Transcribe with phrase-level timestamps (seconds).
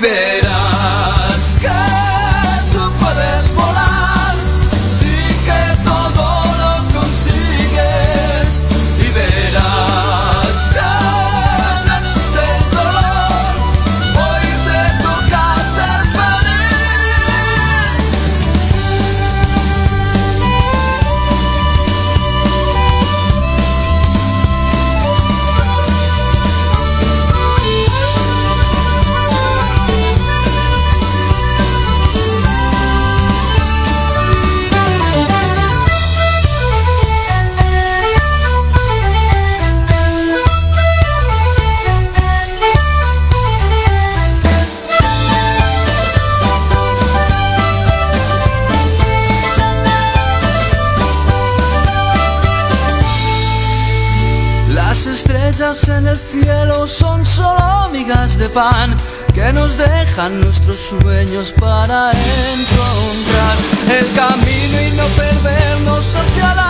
[0.00, 0.29] baby.
[58.52, 58.96] pan
[59.34, 62.10] que nos dejan nuestros sueños para
[62.52, 63.56] encontrar
[63.98, 66.69] el camino y no perdernos hacia la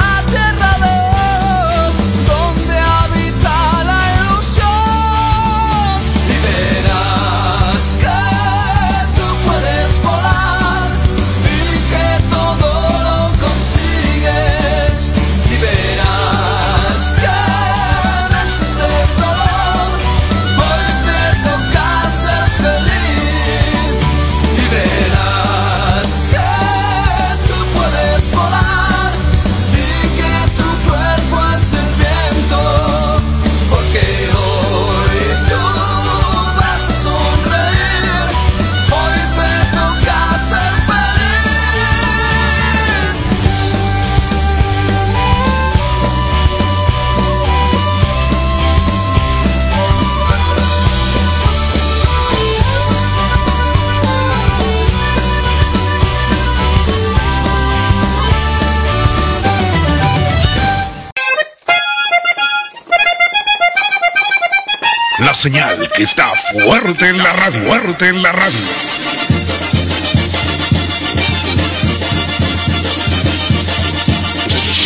[65.40, 68.58] señal que está fuerte en la radio, fuerte en la radio.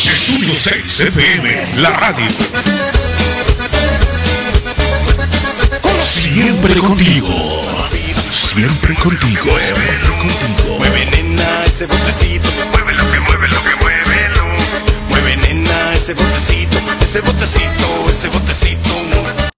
[0.04, 2.26] Estudio 6 FM, la radio.
[6.04, 7.28] Siempre contigo.
[8.30, 10.78] Siempre contigo, siempre contigo.
[10.78, 14.44] Mueve nena ese botecito, mueve lo que mueve lo que muévelo.
[15.08, 19.53] Mueve nena ese botecito, ese botecito, ese botecito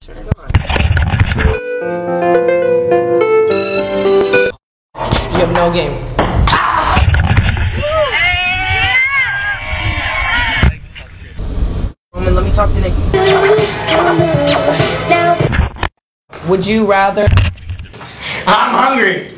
[5.66, 6.04] final game.
[12.12, 13.02] Roman, let me talk to Nikki.
[16.48, 17.26] Would you rather?
[18.46, 19.35] I'm hungry.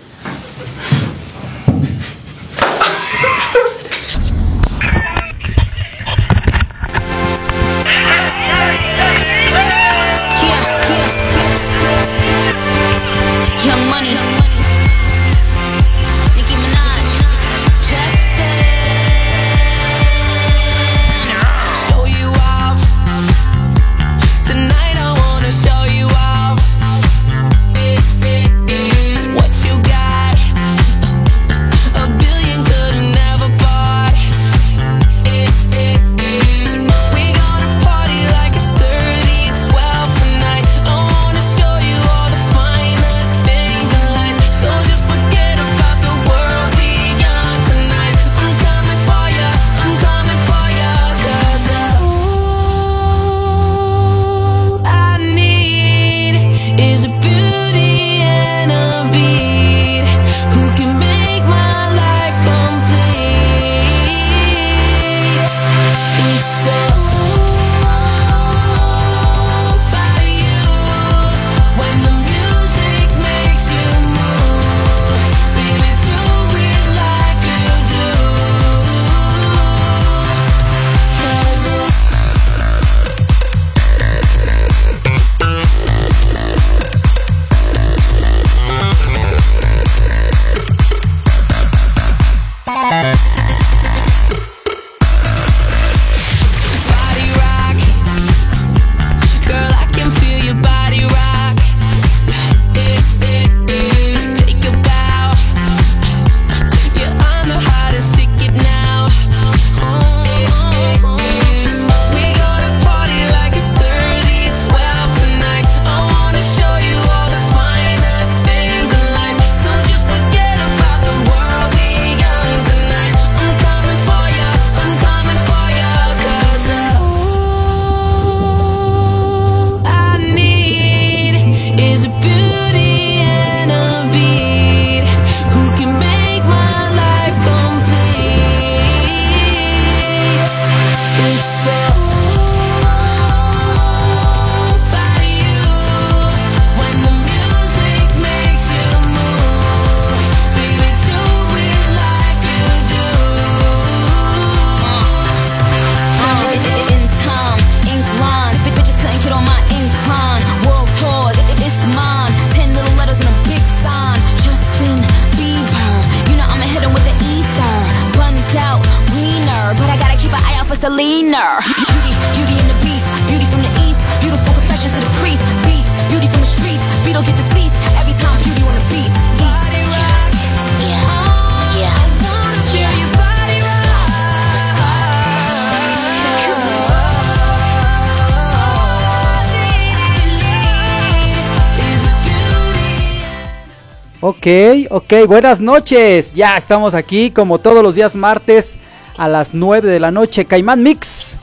[194.38, 194.46] Ok,
[194.90, 196.32] ok, buenas noches.
[196.32, 198.78] Ya estamos aquí como todos los días martes
[199.16, 200.44] a las 9 de la noche.
[200.44, 201.38] Caimán Mix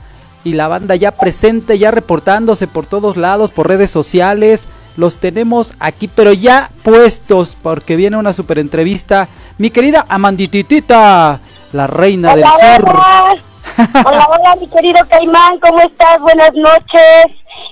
[0.45, 4.69] y la banda ya presente, ya reportándose por todos lados, por redes sociales.
[4.95, 9.27] Los tenemos aquí, pero ya puestos porque viene una super entrevista.
[9.57, 11.41] Mi querida Amandititita,
[11.73, 12.89] la reina del Hola, sur.
[12.89, 13.35] hola.
[14.05, 16.21] Hola, hola, mi querido Caimán, ¿cómo estás?
[16.21, 17.25] Buenas noches.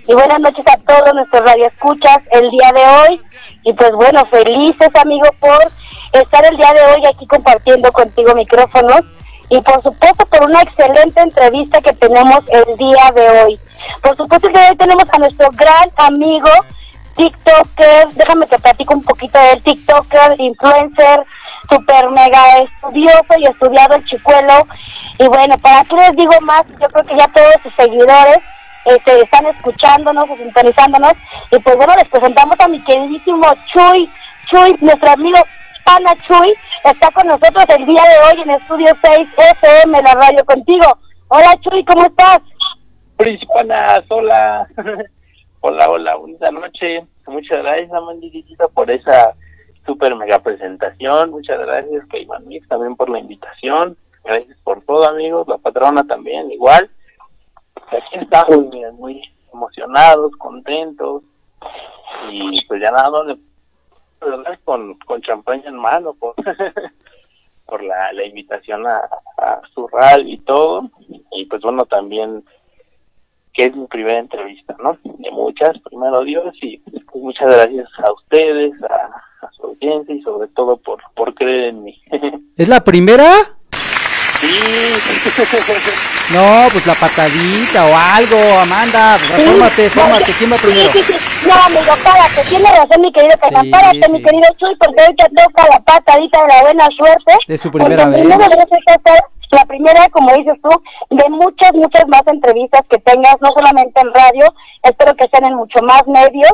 [0.06, 3.22] Y buenas noches a todos nuestros radioescuchas el día de hoy.
[3.64, 5.72] Y pues bueno, felices, amigo, por
[6.12, 9.02] estar el día de hoy aquí compartiendo contigo micrófonos.
[9.50, 13.60] Y por supuesto, por una excelente entrevista que tenemos el día de hoy.
[14.02, 16.50] Por supuesto que hoy tenemos a nuestro gran amigo,
[17.16, 21.24] TikToker, déjame que platico un poquito de él, TikToker, influencer,
[21.70, 24.68] super mega estudioso y estudiado el chicuelo.
[25.20, 26.64] Y bueno, ¿para qué les digo más?
[26.82, 28.40] Yo creo que ya todos sus seguidores
[28.86, 31.14] este, están escuchándonos o sintonizándonos.
[31.52, 34.10] Y pues bueno, les presentamos a mi queridísimo Chuy,
[34.50, 35.38] Chuy, nuestro amigo
[35.84, 39.30] Pana Chuy, está con nosotros el día de hoy en Estudio 6
[39.62, 40.86] FM, la radio contigo.
[41.28, 42.40] Hola Chuy, ¿cómo estás?
[43.18, 44.68] Principanas, hola.
[45.62, 47.06] hola, hola, bonita noche.
[47.28, 49.34] Muchas gracias, Amanditita, por esa
[49.86, 51.32] super mega presentación.
[51.32, 53.98] Muchas gracias, Cayman Mix, también por la invitación.
[54.24, 55.48] Gracias por todo, amigos.
[55.48, 56.90] La patrona también, igual.
[57.98, 59.22] Aquí estamos, muy
[59.54, 61.24] emocionados, contentos.
[62.32, 63.10] Y pues ya nada
[64.64, 66.36] con, con champaña en mano, por,
[67.66, 68.98] por la, la invitación a,
[69.38, 70.90] a su radio y todo.
[71.32, 72.44] Y pues bueno, también
[73.54, 74.98] que es mi primera entrevista, ¿no?
[75.04, 80.22] De muchas, primero Dios, y pues, muchas gracias a ustedes, a, a su audiencia y
[80.24, 82.02] sobre todo por, por creer en mí.
[82.58, 83.30] ¿Es la primera?
[84.44, 89.18] Sí, No, pues la patadita o algo, Amanda.
[89.18, 90.32] Fórmate, fórmate.
[90.34, 90.92] ¿Quién va primero?
[90.92, 91.48] Sí, sí, sí.
[91.48, 92.44] No, amigo, párate.
[92.50, 93.36] Tiene razón, mi querido.
[93.38, 94.12] Sí, párate, sí.
[94.12, 97.34] mi querido Chuy, porque hoy te toca la patadita de la buena suerte.
[97.48, 98.22] De su primera vez.
[98.22, 98.48] primero
[99.54, 100.70] la primera, como dices tú,
[101.10, 104.46] de muchas, muchas más entrevistas que tengas, no solamente en radio,
[104.82, 106.54] espero que sean en mucho más medios.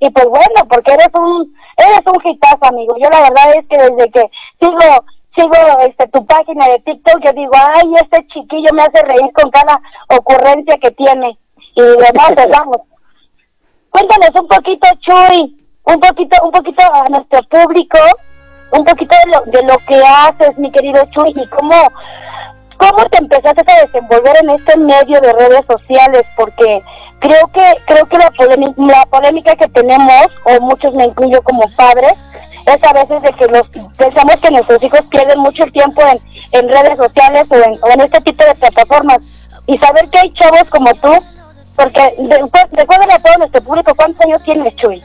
[0.00, 2.96] Y pues bueno, porque eres un, eres un hitazo, amigo.
[3.02, 5.54] Yo la verdad es que desde que sigo, sigo
[5.86, 9.80] este tu página de TikTok, yo digo, ay, este chiquillo me hace reír con cada
[10.08, 11.38] ocurrencia que tiene.
[11.76, 12.78] Y demás, pues vamos.
[13.90, 17.98] Cuéntanos un poquito, Chuy, un poquito, un poquito a nuestro público,
[18.72, 21.74] un poquito de lo, de lo que haces, mi querido Chuy, y cómo,
[22.78, 26.82] cómo te empezaste a desenvolver en este medio de redes sociales, porque
[27.18, 31.68] creo que, creo que la polémica, la polémica que tenemos, o muchos me incluyo como
[31.76, 32.14] padres,
[32.70, 36.20] es a veces de que nos pensamos que nuestros hijos pierden mucho tiempo en,
[36.52, 39.18] en redes sociales o en, o en este tipo de plataformas.
[39.66, 41.12] Y saber que hay chavos como tú,
[41.76, 42.14] porque
[42.72, 45.02] recuerden a todo nuestro público, ¿cuántos años tienes, Chuy?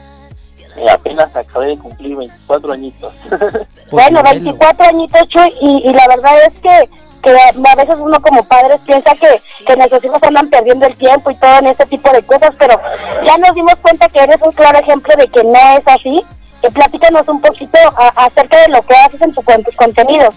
[0.90, 3.12] apenas acabé de cumplir 24 añitos.
[3.90, 6.90] Bueno, Pues, 24 añitos, Chuy, y, y la verdad es que,
[7.22, 11.30] que a veces uno como padres piensa que, que nuestros hijos andan perdiendo el tiempo
[11.30, 12.80] y todo en este tipo de cosas, pero
[13.24, 16.24] ya nos dimos cuenta que eres un claro ejemplo de que no es así.
[16.66, 17.78] Que platícanos un poquito
[18.16, 20.34] acerca de lo que haces en, tu, en tus contenidos.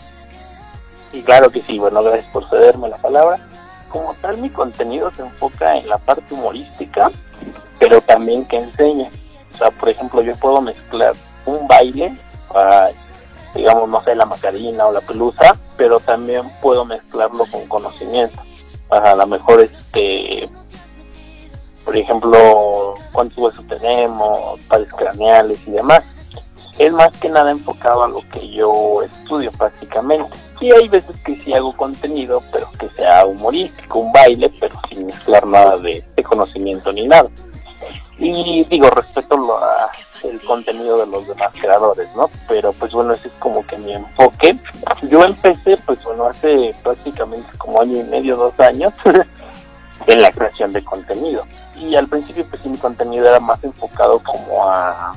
[1.11, 3.39] Y claro que sí, bueno, gracias por cederme la palabra.
[3.89, 7.09] Como tal, mi contenido se enfoca en la parte humorística,
[7.79, 9.09] pero también que enseña.
[9.55, 11.15] O sea, por ejemplo, yo puedo mezclar
[11.47, 12.15] un baile,
[12.53, 12.89] ah,
[13.55, 18.39] digamos, no sé, la macarina o la pelusa, pero también puedo mezclarlo con conocimiento.
[18.91, 20.47] A lo mejor, este,
[21.83, 26.03] por ejemplo, cuántos huesos tenemos, pares craneales y demás
[26.79, 30.35] es más que nada enfocado a lo que yo estudio prácticamente.
[30.61, 35.05] Y hay veces que sí hago contenido, pero que sea humorístico, un baile, pero sin
[35.05, 37.29] mezclar nada de, de conocimiento ni nada.
[38.17, 39.91] Y digo, respeto a
[40.23, 42.29] el contenido de los demás creadores, ¿no?
[42.47, 44.57] Pero pues bueno, ese es como que mi enfoque.
[45.03, 48.93] Yo empecé, pues bueno, hace prácticamente como año y medio, dos años,
[50.07, 51.45] en la creación de contenido.
[51.77, 55.13] Y al principio, pues sí, mi contenido era más enfocado como a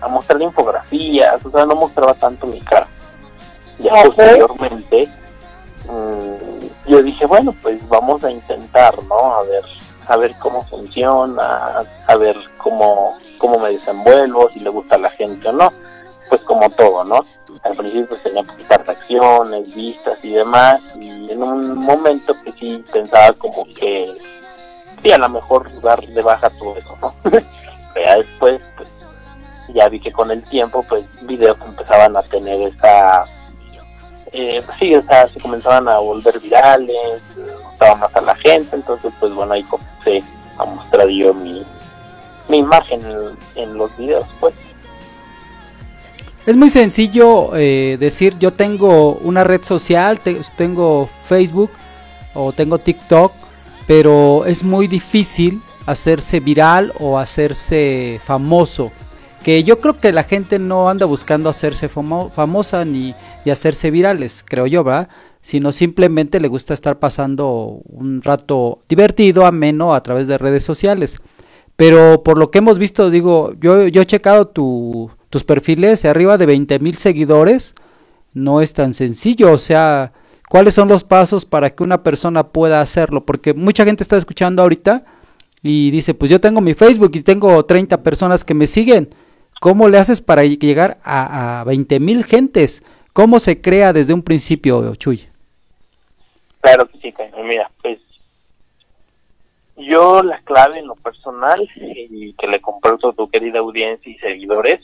[0.00, 2.86] a mostrar infografías, o sea, no mostraba tanto mi cara.
[3.78, 4.06] Ya Ok.
[4.06, 5.08] posteriormente,
[5.88, 9.34] mm, yo dije, bueno, pues vamos a intentar, ¿no?
[9.36, 9.64] A ver,
[10.08, 15.10] a ver cómo funciona, a ver cómo, cómo me desenvuelvo, si le gusta a la
[15.10, 15.72] gente o no,
[16.28, 17.24] pues como todo, ¿no?
[17.62, 22.84] al principio pues tenía poquitas reacciones, vistas y demás, y en un momento que sí
[22.92, 24.16] pensaba como que
[25.02, 27.12] sí, a lo mejor dar de baja todo eso, ¿no?
[27.24, 27.40] Pero
[27.96, 28.75] ya después, pues,
[29.74, 33.24] ya vi que con el tiempo, pues, videos empezaban a tener esa,
[34.32, 37.22] eh, pues, sí, o sea, se comenzaban a volver virales,
[37.64, 40.22] gustaba más a la gente, entonces, pues, bueno, ahí comencé
[40.58, 41.64] a mostrar yo mi,
[42.48, 43.02] mi imagen
[43.56, 44.54] en, los videos, pues.
[46.46, 51.72] Es muy sencillo eh, decir yo tengo una red social, te- tengo Facebook
[52.34, 53.32] o tengo TikTok,
[53.86, 58.92] pero es muy difícil hacerse viral o hacerse famoso.
[59.46, 63.92] Que yo creo que la gente no anda buscando hacerse famo- famosa ni, ni hacerse
[63.92, 65.08] virales, creo yo, ¿verdad?
[65.40, 71.20] Sino simplemente le gusta estar pasando un rato divertido, ameno a través de redes sociales.
[71.76, 76.46] Pero por lo que hemos visto, digo, yo, he checado tu, tus perfiles, arriba de
[76.46, 77.74] 20 mil seguidores,
[78.32, 80.12] no es tan sencillo, o sea,
[80.48, 83.24] ¿cuáles son los pasos para que una persona pueda hacerlo?
[83.24, 85.04] Porque mucha gente está escuchando ahorita
[85.62, 89.08] y dice, pues yo tengo mi Facebook y tengo 30 personas que me siguen.
[89.60, 92.82] ¿Cómo le haces para llegar a, a 20 mil gentes?
[93.12, 95.26] ¿Cómo se crea desde un principio, Chuy?
[96.60, 97.14] Claro que sí.
[97.44, 97.98] Mira, pues
[99.76, 104.18] yo la clave en lo personal y que le comparto a tu querida audiencia y
[104.18, 104.80] seguidores,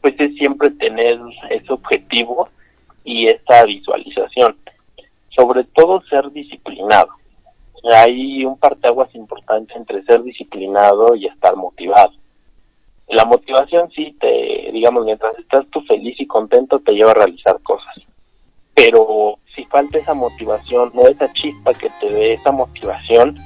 [0.00, 1.20] pues es siempre tener
[1.50, 2.48] ese objetivo
[3.04, 4.56] y esta visualización.
[5.28, 7.08] Sobre todo ser disciplinado.
[7.92, 12.12] Hay un parteaguas importante entre ser disciplinado y estar motivado.
[13.08, 17.60] La motivación sí te, digamos, mientras estás tú feliz y contento te lleva a realizar
[17.62, 17.94] cosas
[18.74, 23.36] pero si falta esa motivación o esa chispa que te dé esa motivación,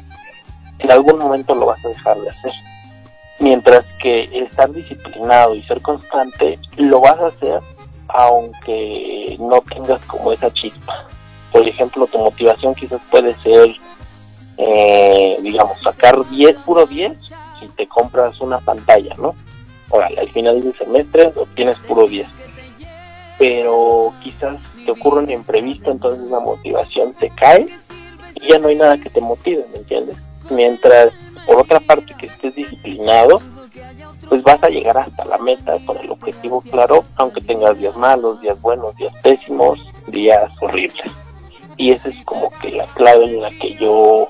[0.79, 2.53] en algún momento lo vas a dejar de hacer.
[3.41, 7.61] Mientras que estar disciplinado y ser constante, lo vas a hacer
[8.09, 11.07] aunque no tengas como esa chispa.
[11.53, 13.77] Por ejemplo, tu motivación quizás puede ser,
[14.57, 17.19] eh, digamos, sacar 10, puro 10,
[17.61, 19.35] si te compras una pantalla, ¿no?
[19.91, 22.27] Órale, al final del semestre obtienes puro 10
[23.39, 27.69] pero quizás te ocurre un imprevisto, entonces la motivación te cae
[28.35, 30.17] y ya no hay nada que te motive, ¿me entiendes?
[30.51, 31.13] Mientras,
[31.47, 33.41] por otra parte, que estés disciplinado,
[34.29, 38.41] pues vas a llegar hasta la meta con el objetivo claro, aunque tengas días malos,
[38.41, 39.79] días buenos, días pésimos,
[40.09, 41.11] días horribles.
[41.77, 44.29] Y esa es como que la clave en la que yo,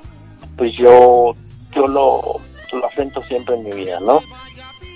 [0.57, 1.33] pues yo,
[1.73, 2.41] yo lo,
[2.73, 4.21] lo afrento siempre en mi vida, ¿no?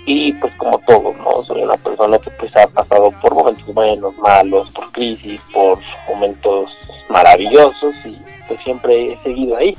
[0.05, 1.41] Y pues como todo, ¿no?
[1.43, 5.79] Soy una persona que pues ha pasado por momentos buenos, malos, por crisis, por
[6.09, 6.69] momentos
[7.09, 8.17] maravillosos y
[8.47, 9.75] pues siempre he seguido ahí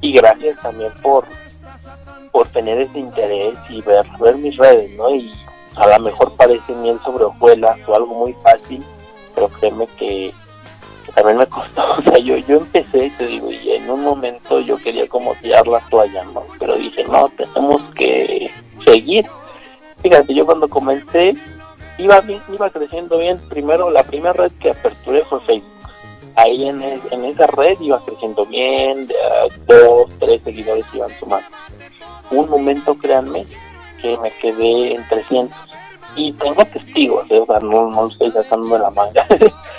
[0.00, 1.24] y gracias también por
[2.32, 5.14] por tener ese interés y ver, ver mis redes, ¿no?
[5.14, 5.32] Y
[5.76, 8.84] a lo mejor parece miel sobre hojuelas o algo muy fácil,
[9.34, 10.34] pero créeme que,
[11.06, 14.60] que también me costó, o sea, yo, yo empecé, te digo, y en un momento
[14.60, 16.42] yo quería como tirar la toalla, ¿no?
[16.58, 18.50] Pero dije, no, tenemos que
[18.84, 19.24] seguir
[20.02, 21.36] Fíjate, yo cuando comencé
[21.98, 23.38] iba bien, iba creciendo bien.
[23.48, 25.72] Primero, la primera red que aperturé fue Facebook.
[26.36, 31.10] Ahí en, es- en esa red iba creciendo bien, de a dos, tres seguidores iban
[31.18, 31.46] sumando.
[32.30, 33.46] Un momento, créanme,
[34.02, 35.56] que me quedé en 300.
[36.16, 37.38] Y tengo testigos, ¿eh?
[37.38, 39.26] o sea, no, no estoy de la manga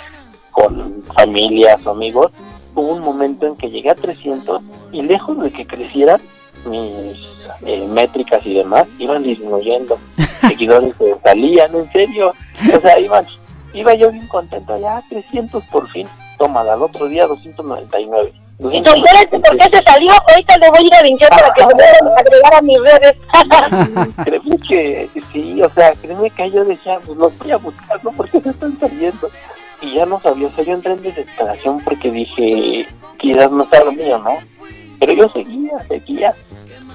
[0.52, 2.32] con familias o amigos.
[2.74, 6.20] Hubo un momento en que llegué a 300 y lejos de que crecieran
[6.66, 7.18] mis
[7.66, 9.98] eh, métricas y demás, iban disminuyendo.
[10.40, 12.32] Seguidores se salían, en serio.
[12.74, 13.26] O sea, iban,
[13.74, 16.06] iba yo bien contento, ya 300 por fin.
[16.38, 18.32] Toma, al otro día 299.
[18.60, 20.12] Y con espérate, ¿por qué se salió?
[20.28, 23.16] Ahorita le voy a ir a limpiar para que se puedan agregar a mis redes.
[24.24, 28.10] créeme que sí, o sea, créeme que yo decía, pues los voy a buscar, ¿no?
[28.12, 29.30] Porque se están saliendo.
[29.80, 32.88] Y ya no sabía, o sea, yo entré en desesperación porque dije,
[33.18, 34.38] quizás no sea lo mío, ¿no?
[34.98, 36.34] Pero yo seguía, seguía.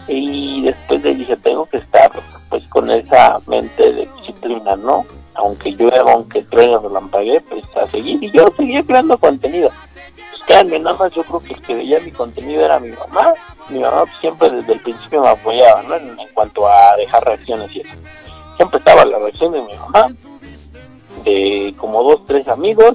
[0.07, 2.11] Y después de ahí dije, tengo que estar,
[2.49, 5.05] pues, con esa mente de disciplina, ¿no?
[5.35, 8.21] Aunque llueva, aunque truene relampaguee, pues, a seguir.
[8.21, 9.69] Y yo seguía creando contenido.
[10.31, 13.33] Pues, créanme, nada más yo creo que el que veía mi contenido era mi mamá.
[13.69, 15.95] Mi mamá siempre desde el principio me apoyaba, ¿no?
[15.95, 17.93] En, en cuanto a dejar reacciones y eso.
[18.57, 20.13] Siempre estaba la reacción de mi mamá,
[21.23, 22.93] de como dos, tres amigos,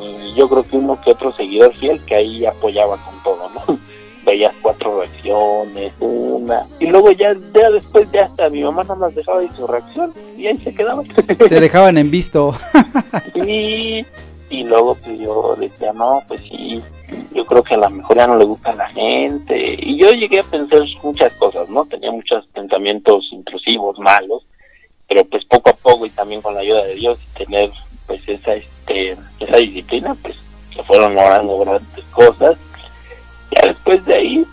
[0.00, 3.78] y yo creo que uno que otro seguidor fiel que ahí apoyaba con todo, ¿no?
[4.26, 9.14] Veías cuatro reacciones, una, y luego ya, ya después ya hasta mi mamá nada más
[9.14, 11.02] dejaba ahí su reacción, y ahí se quedaba.
[11.48, 12.54] Te dejaban en visto.
[13.34, 14.04] Sí,
[14.50, 16.82] y luego pues yo decía, no, pues sí,
[17.32, 19.76] yo creo que a lo mejor ya no le gusta a la gente.
[19.78, 21.84] Y yo llegué a pensar muchas cosas, ¿no?
[21.84, 24.44] Tenía muchos pensamientos intrusivos, malos,
[25.08, 27.70] pero pues poco a poco y también con la ayuda de Dios y tener
[28.06, 30.36] pues esa este esa disciplina pues
[30.74, 32.56] se fueron logrando grandes cosas
[33.50, 34.46] ya después de ahí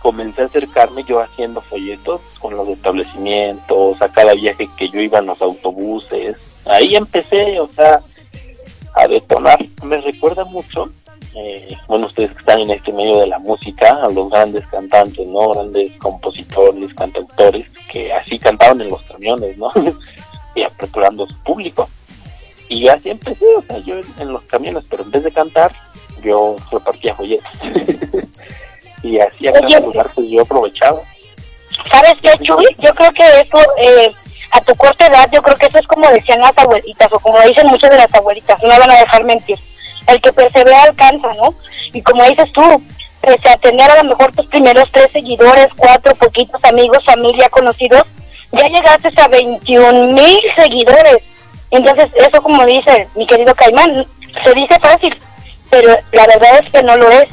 [0.00, 5.18] comencé a acercarme yo haciendo folletos con los establecimientos a cada viaje que yo iba
[5.18, 6.36] en los autobuses.
[6.66, 8.00] Ahí empecé o sea
[8.94, 9.58] a detonar.
[9.82, 10.86] Me recuerda mucho
[11.34, 15.26] eh, bueno ustedes que están en este medio de la música a los grandes cantantes
[15.26, 19.70] no grandes compositores cantautores que así cantaban en los camiones no
[20.54, 21.88] y aperturando su público.
[22.68, 25.72] Y así empecé, o sea, yo en los camiones, pero en vez de cantar,
[26.22, 27.50] yo repartía folletos.
[29.02, 31.00] y así a cada lugar, pues yo aprovechaba.
[31.92, 32.66] ¿Sabes qué, Chuy?
[32.78, 34.12] Yo creo que eso, eh,
[34.50, 37.40] a tu corta edad, yo creo que eso es como decían las abuelitas, o como
[37.42, 39.58] dicen muchas de las abuelitas, no van a dejar mentir.
[40.06, 41.54] El que persevera alcanza, ¿no?
[41.92, 42.82] Y como dices tú,
[43.20, 48.04] pese a tener a lo mejor tus primeros tres seguidores, cuatro poquitos amigos, familia, conocidos,
[48.52, 51.18] ya llegaste a 21 mil seguidores.
[51.70, 54.06] Entonces, eso como dice mi querido Caimán,
[54.42, 55.16] se dice fácil,
[55.70, 57.28] pero la verdad es que no lo es.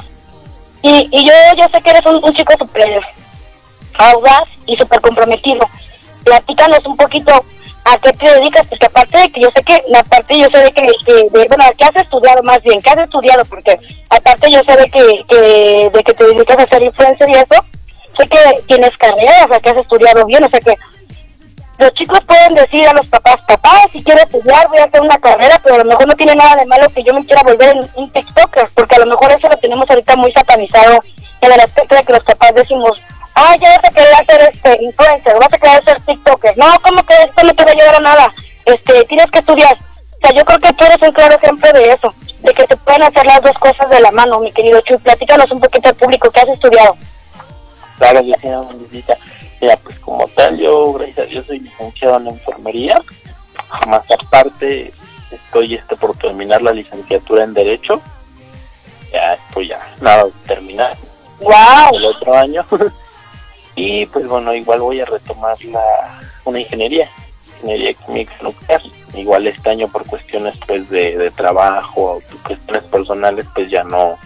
[0.82, 3.00] Y, y yo, yo sé que eres un, un chico súper
[3.98, 5.66] audaz y súper comprometido.
[6.24, 7.44] Platícanos un poquito
[7.84, 10.72] a qué te dedicas, porque aparte de que yo sé que, aparte yo sé de
[10.72, 13.78] que, que de, bueno, que has estudiado más bien, que has estudiado, porque
[14.10, 17.64] aparte yo sé de que, que, de que te dedicas a ser influencer y eso,
[18.18, 20.74] sé que tienes carrera, o sea, que has estudiado bien, o sea que
[21.78, 25.18] los chicos pueden decir a los papás, papá, si quiero estudiar voy a hacer una
[25.18, 27.76] carrera, pero a lo mejor no tiene nada de malo que yo me quiera volver
[27.76, 31.00] un, un TikToker, porque a lo mejor eso lo tenemos ahorita muy satanizado
[31.40, 33.00] en el aspecto de que los papás decimos,
[33.34, 36.58] ah, ya vas a querer hacer este influencer, vas a querer ser TikToker.
[36.58, 38.32] No, ¿cómo que esto no te va a llevar a nada?
[38.64, 39.74] Este, tienes que estudiar.
[39.74, 42.76] O sea, yo creo que tú eres un claro ejemplo de eso, de que se
[42.78, 44.98] pueden hacer las dos cosas de la mano, mi querido Chuy.
[44.98, 46.96] Platícanos un poquito al público que has estudiado.
[47.98, 49.16] Claro, yo sí, Andresita.
[49.60, 53.00] Mira, pues como tal, yo, gracias a Dios, soy licenciado en enfermería.
[53.86, 54.92] Más aparte,
[55.30, 58.00] estoy este por terminar la licenciatura en Derecho.
[59.12, 60.96] Ya estoy ya nada terminar.
[61.40, 61.94] ¡Wow!
[61.94, 62.64] El otro año.
[63.76, 67.10] y pues bueno, igual voy a retomar la una ingeniería,
[67.56, 68.82] ingeniería química nuclear.
[69.14, 74.18] Igual este año por cuestiones pues de, de trabajo, cuestiones personales, pues ya no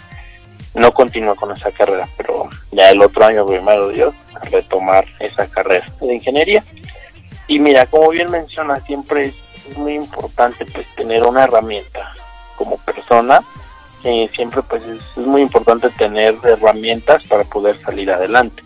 [0.74, 4.14] no continúo con esa carrera, pero ya el otro año, primero Dios,
[4.50, 6.64] retomar esa carrera de ingeniería.
[7.46, 9.34] Y mira, como bien menciona, siempre es,
[9.68, 12.12] es muy importante pues tener una herramienta
[12.56, 13.42] como persona.
[14.04, 18.62] eh, siempre pues es, es muy importante tener herramientas para poder salir adelante.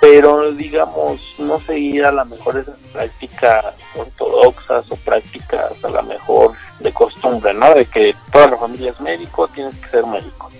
[0.00, 6.52] Pero digamos, no seguir a lo mejor esas prácticas ortodoxas o prácticas a lo mejor
[6.80, 7.72] de costumbre, ¿no?
[7.74, 10.50] De que toda la familia es médico, tienes que ser médico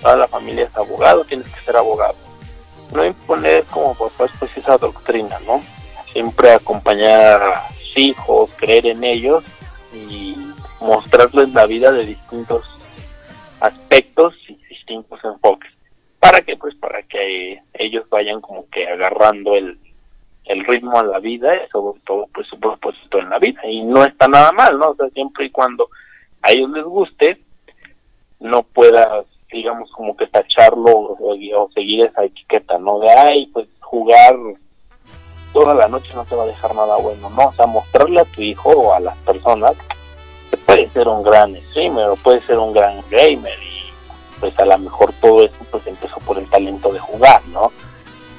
[0.00, 2.14] toda la familia es abogado, tienes que ser abogado.
[2.92, 5.62] No imponer como papás pues esa doctrina, ¿no?
[6.06, 9.44] Siempre acompañar a sus hijos, creer en ellos
[9.92, 10.36] y
[10.80, 12.64] mostrarles la vida de distintos
[13.60, 15.70] aspectos y distintos enfoques.
[16.18, 19.78] ¿Para que Pues para que ellos vayan como que agarrando el,
[20.44, 23.60] el ritmo a la vida y sobre todo pues su propósito en la vida.
[23.66, 24.90] Y no está nada mal, ¿no?
[24.90, 25.88] O sea, siempre y cuando
[26.42, 27.38] a ellos les guste,
[28.40, 32.98] no puedas digamos como que tacharlo o, seguir esa etiqueta, ¿no?
[33.00, 34.34] De, ay, pues jugar
[35.52, 37.48] toda la noche no te va a dejar nada bueno, ¿no?
[37.48, 39.72] O sea, mostrarle a tu hijo o a las personas
[40.50, 43.90] que puede ser un gran streamer o puede ser un gran gamer y
[44.40, 47.72] pues a lo mejor todo eso pues empezó por el talento de jugar, ¿no?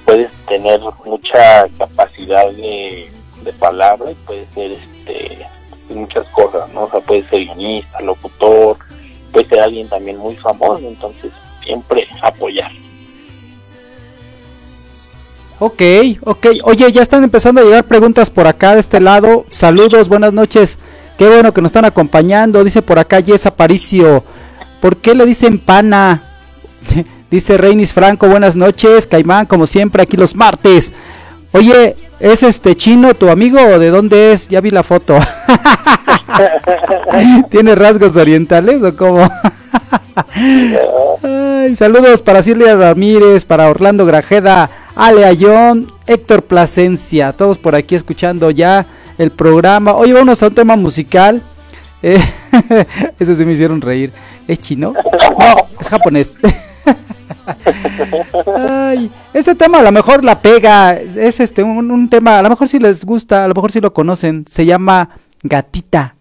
[0.06, 3.12] Puedes tener mucha capacidad de,
[3.44, 5.46] de palabra y puede ser este
[5.90, 6.84] muchas cosas, ¿no?
[6.84, 8.78] O sea, puede ser guionista, locutor,
[9.30, 11.32] puede ser alguien también muy famoso, entonces
[11.64, 12.72] siempre apoyar.
[15.60, 15.82] Ok,
[16.22, 16.48] ok.
[16.64, 19.46] Oye, ya están empezando a llegar preguntas por acá de este lado.
[19.50, 20.80] Saludos, buenas noches.
[21.18, 22.64] Qué bueno que nos están acompañando.
[22.64, 24.24] Dice por acá Jess Aparicio.
[24.80, 26.24] ¿Por qué le dicen pana?
[27.30, 29.06] Dice Reinis Franco, buenas noches.
[29.06, 30.94] Caimán, como siempre, aquí los martes.
[31.52, 34.48] Oye, ¿es este chino tu amigo o de dónde es?
[34.48, 35.18] Ya vi la foto.
[37.50, 39.22] ¿Tiene rasgos orientales o cómo?
[41.24, 47.96] Ay, saludos para Silvia Ramírez, para Orlando Grajeda, Ale Ayón, Héctor Plasencia, todos por aquí
[47.96, 48.86] escuchando ya
[49.18, 49.94] el programa.
[49.94, 51.42] Hoy vamos a un tema musical.
[52.02, 52.18] Eh,
[53.20, 54.14] se me hicieron reír.
[54.48, 54.94] ¿Es chino?
[55.38, 56.38] No, es japonés.
[58.58, 62.50] Ay, este tema a lo mejor la pega, es este un, un tema, a lo
[62.50, 65.10] mejor si les gusta, a lo mejor si lo conocen, se llama
[65.44, 66.16] Gatita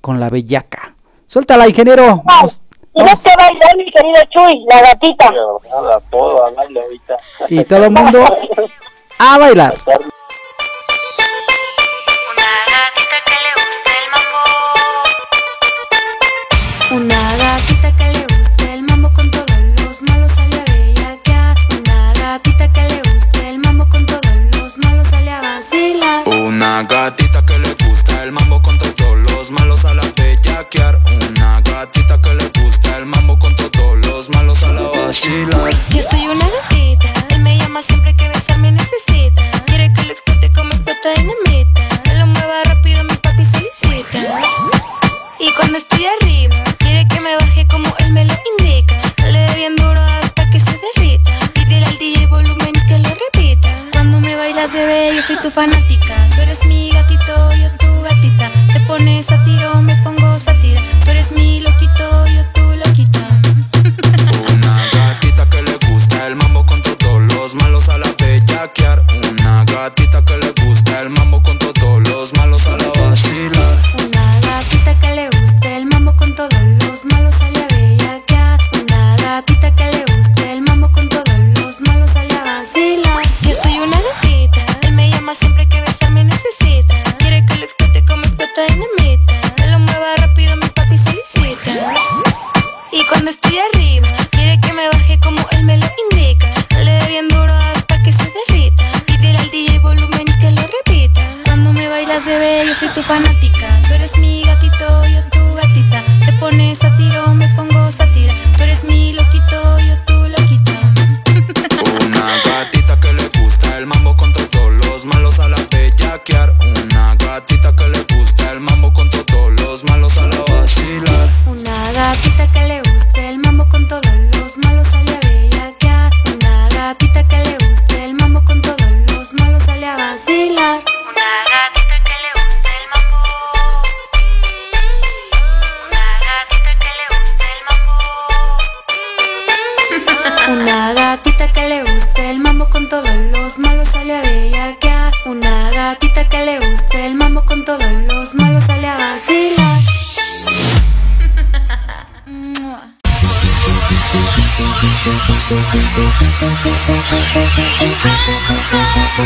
[0.00, 0.94] con la bellaca.
[1.26, 2.22] Suéltala, ingeniero.
[2.24, 2.60] Vamos,
[2.94, 5.30] Tienes que bailar, mi querido Chuy, la gatita.
[5.68, 7.16] Nada, todo a darle ahorita.
[7.48, 8.24] y todo el mundo
[9.18, 9.74] a bailar.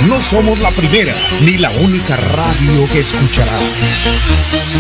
[0.07, 3.63] No somos la primera ni la única radio que escucharás.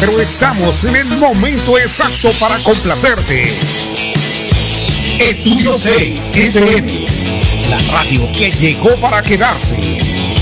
[0.00, 3.52] Pero estamos en el momento exacto para complacerte.
[5.18, 7.06] Estudio 6 FM,
[7.68, 10.37] la radio que llegó para quedarse.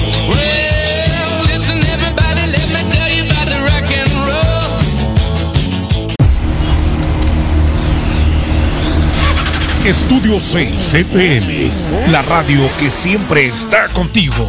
[9.86, 11.70] Estudio 6 FM,
[12.10, 14.44] la radio que siempre está contigo.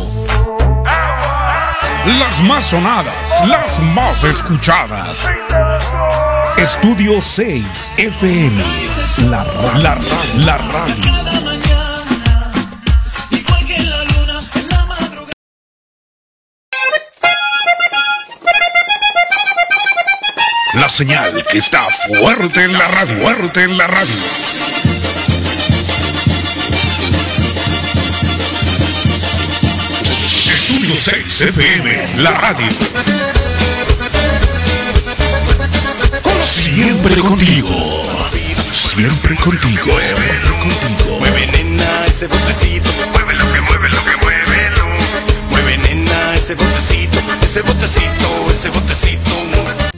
[2.19, 3.13] Las más sonadas,
[3.47, 5.19] las más escuchadas.
[6.57, 8.63] Estudio 6 FM,
[9.29, 9.97] la, ra- la,
[10.45, 11.27] la radio.
[20.73, 24.13] La señal que está fuerte en la radio, fuerte en la radio.
[31.09, 32.67] 6 FM, la radio.
[36.43, 37.69] Siempre contigo.
[38.73, 39.97] Siempre contigo.
[40.01, 41.17] Siempre contigo.
[41.19, 42.89] Mueve nena ese botecito.
[43.13, 44.85] Mueve lo que mueve lo que muévelo.
[45.49, 47.19] Mueve nena ese botecito.
[47.41, 49.96] Ese botecito, ese botecito.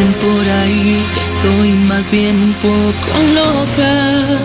[0.00, 4.38] Dicen por ahí que estoy más bien un poco loca.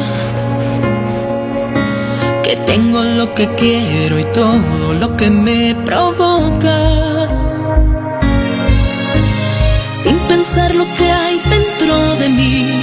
[2.44, 7.30] Que tengo lo que quiero y todo lo que me provoca.
[9.80, 12.82] Sin pensar lo que hay dentro de mí.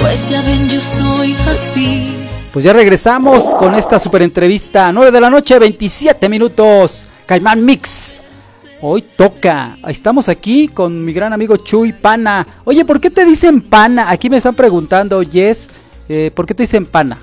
[0.00, 2.14] Pues ya ven, yo soy así.
[2.52, 4.92] Pues ya regresamos con esta super entrevista.
[4.92, 7.08] 9 de la noche, 27 minutos.
[7.24, 8.20] Caimán Mix.
[8.82, 9.76] Hoy toca.
[9.88, 12.46] Estamos aquí con mi gran amigo Chuy Pana.
[12.64, 14.10] Oye, ¿por qué te dicen Pana?
[14.10, 15.68] Aquí me están preguntando, Yes.
[16.08, 17.18] eh, ¿Por qué te dicen Pana?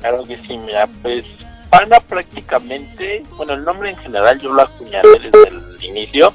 [0.00, 1.24] Claro que sí, mira, pues
[1.70, 6.32] Pana prácticamente, bueno, el nombre en general yo lo acuñalé desde el inicio.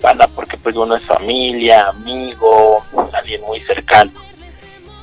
[0.00, 2.82] Pana porque pues uno es familia, amigo,
[3.12, 4.12] alguien muy cercano.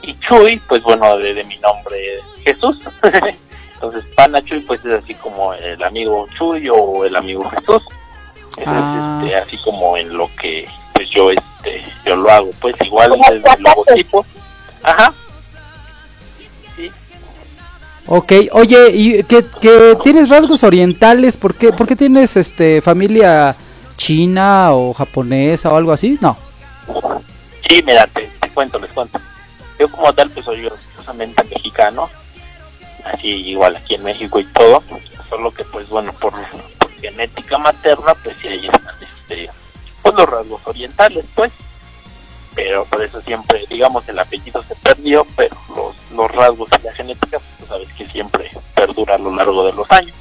[0.02, 1.96] Y Chuy, pues bueno, de, de mi nombre
[2.44, 2.80] Jesús.
[3.84, 7.84] Entonces Pana Chuy pues es así como el amigo Chuy o el amigo Jesús.
[8.66, 9.20] Ah.
[9.22, 13.12] es este, así como en lo que pues yo este yo lo hago, pues igual
[13.30, 14.26] desde el logotipo.
[14.84, 15.14] Ajá.
[16.78, 16.90] Sí.
[18.06, 23.54] Ok, oye, y que, que tienes rasgos orientales, ¿por qué, ¿por qué tienes este familia
[23.98, 26.18] china o japonesa o algo así?
[26.22, 26.38] No.
[27.68, 29.20] Sí, mira, te, te cuento, les cuento.
[29.78, 32.10] Yo como tal, pues soy orgullosamente mexicano,
[33.06, 34.84] así igual aquí en México y todo,
[35.30, 36.34] solo que pues bueno, por,
[36.78, 39.50] por genética materna, pues sí ahí están este,
[40.02, 41.52] pues los rasgos orientales, pues.
[42.56, 46.94] Pero por eso siempre, digamos, el apellido se perdió, pero los, los rasgos y la
[46.94, 50.16] genética, pues tú sabes que siempre perdura a lo largo de los años.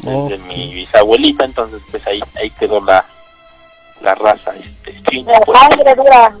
[0.00, 3.04] Desde mi bisabuelita, entonces pues ahí, ahí quedó la,
[4.00, 5.58] la raza este, china, La pues.
[5.58, 6.36] sangre dura,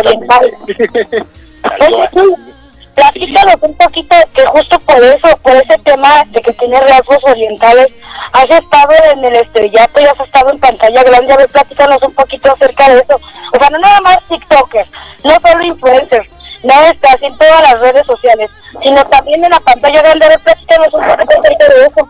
[0.00, 0.52] oriental.
[2.98, 7.86] Platícanos un poquito que justo por eso, por ese tema de que tiene rasgos orientales,
[8.32, 12.12] has estado en el estrellato y has estado en pantalla grande, a ver, platícanos un
[12.12, 13.20] poquito acerca de eso.
[13.54, 14.90] O sea, no nada más TikTokers,
[15.22, 16.28] no solo influencers,
[16.64, 18.50] no estás en todas las redes sociales,
[18.82, 22.08] sino también en la pantalla grande, a ver, platícanos un poquito acerca de eso.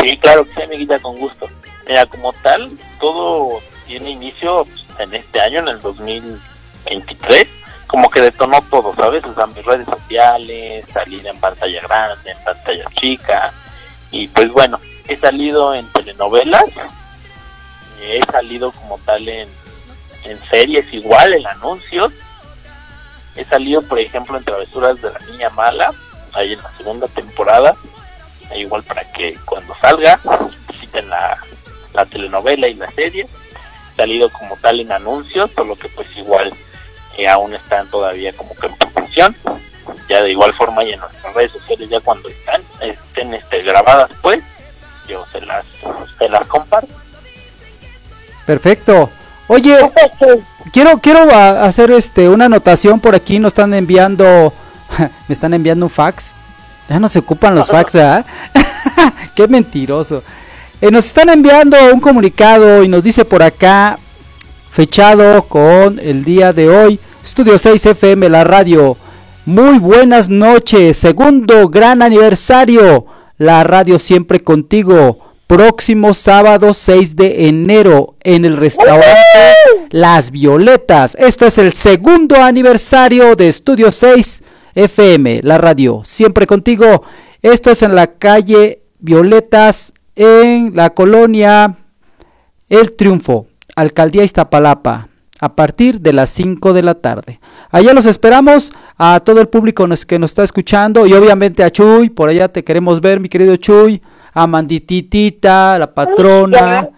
[0.00, 1.50] Sí, claro que sí, amiguita, con gusto.
[1.86, 4.66] Mira, como tal, todo tiene inicio
[4.98, 7.46] en este año, en el 2023,
[7.86, 9.24] como que detonó todo, ¿sabes?
[9.24, 13.52] O sea, mis redes sociales, salir en pantalla grande, en pantalla chica,
[14.10, 16.64] y pues bueno, he salido en telenovelas,
[18.00, 19.48] he salido como tal en,
[20.24, 22.12] en series igual, en anuncios,
[23.36, 25.92] he salido, por ejemplo, en Travesuras de la Niña Mala,
[26.32, 27.76] ahí en la segunda temporada,
[28.54, 30.20] igual para que cuando salga
[30.68, 31.38] visiten la,
[31.94, 33.26] la telenovela y la serie
[33.92, 36.52] He salido como tal en anuncios por lo que pues igual
[37.16, 39.36] eh, aún están todavía como que en producción
[40.08, 44.10] ya de igual forma y en nuestras redes sociales ya cuando están estén este grabadas
[44.22, 44.42] pues
[45.08, 45.64] yo se las
[46.18, 46.92] se las comparto
[48.44, 49.10] Perfecto.
[49.48, 49.76] Oye,
[50.72, 54.52] quiero quiero a- hacer este una anotación por aquí, nos están enviando
[55.28, 56.34] me están enviando un fax.
[56.88, 58.24] Ya no se ocupan los fax, ¿verdad?
[59.34, 60.22] Qué mentiroso.
[60.80, 63.98] Eh, nos están enviando un comunicado y nos dice por acá
[64.70, 68.96] fechado con el día de hoy, Estudio 6 FM la radio.
[69.46, 73.04] Muy buenas noches, segundo gran aniversario.
[73.36, 75.18] La radio siempre contigo.
[75.48, 79.10] Próximo sábado 6 de enero en el restaurante
[79.90, 81.16] Las Violetas.
[81.18, 84.44] Esto es el segundo aniversario de Estudio 6
[84.76, 87.02] FM, la radio siempre contigo.
[87.42, 91.74] Esto es en la calle Violetas en la colonia
[92.68, 95.08] El Triunfo, Alcaldía Iztapalapa,
[95.38, 97.40] a partir de las 5 de la tarde.
[97.70, 101.70] Allá los esperamos a todo el público nos- que nos está escuchando y obviamente a
[101.70, 104.00] Chuy, por allá te queremos ver, mi querido Chuy,
[104.32, 106.88] a Mandititita, la patrona.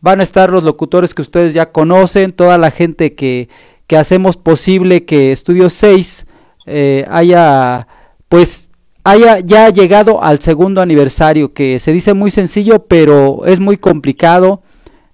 [0.00, 3.48] Van a estar los locutores que ustedes ya conocen, toda la gente que,
[3.86, 6.26] que hacemos posible que Estudio 6
[6.66, 7.88] eh, haya,
[8.28, 8.70] pues,
[9.02, 14.62] haya ya llegado al segundo aniversario, que se dice muy sencillo, pero es muy complicado,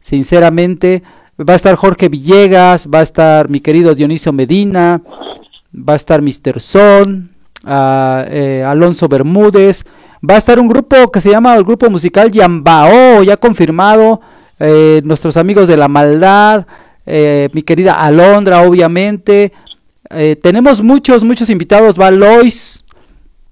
[0.01, 1.03] sinceramente.
[1.37, 5.03] Va a estar Jorge Villegas, va a estar mi querido Dionisio Medina,
[5.75, 6.61] va a estar Mr.
[6.61, 7.29] Son,
[7.65, 9.85] ah, eh, Alonso Bermúdez,
[10.23, 14.21] va a estar un grupo que se llama el grupo musical Yambao, ya confirmado,
[14.61, 16.69] eh, nuestros amigos de la maldad,
[17.05, 19.53] eh, mi querida Alondra, obviamente.
[20.43, 22.85] Tenemos muchos, muchos invitados, va Lois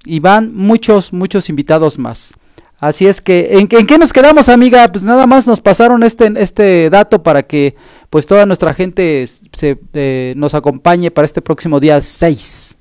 [0.04, 2.34] y van muchos, muchos invitados más.
[2.82, 4.88] Así es que, ¿en, en qué nos quedamos, amiga?
[4.90, 7.76] Pues nada más nos pasaron este, este dato para que
[8.10, 12.76] pues toda nuestra gente se, eh, nos acompañe para este próximo día 6.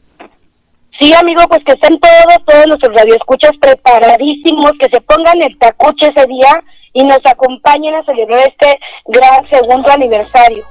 [0.98, 6.08] Sí, amigo, pues que estén todos, todos nuestros radioescuchas preparadísimos, que se pongan el tacuche
[6.08, 10.64] ese día y nos acompañen a celebrar este gran segundo aniversario.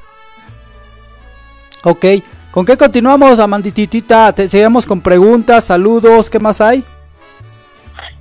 [1.85, 2.05] Ok,
[2.51, 4.33] ¿con qué continuamos, Amandititita?
[4.33, 6.83] Te seguimos con preguntas, saludos, ¿qué más hay?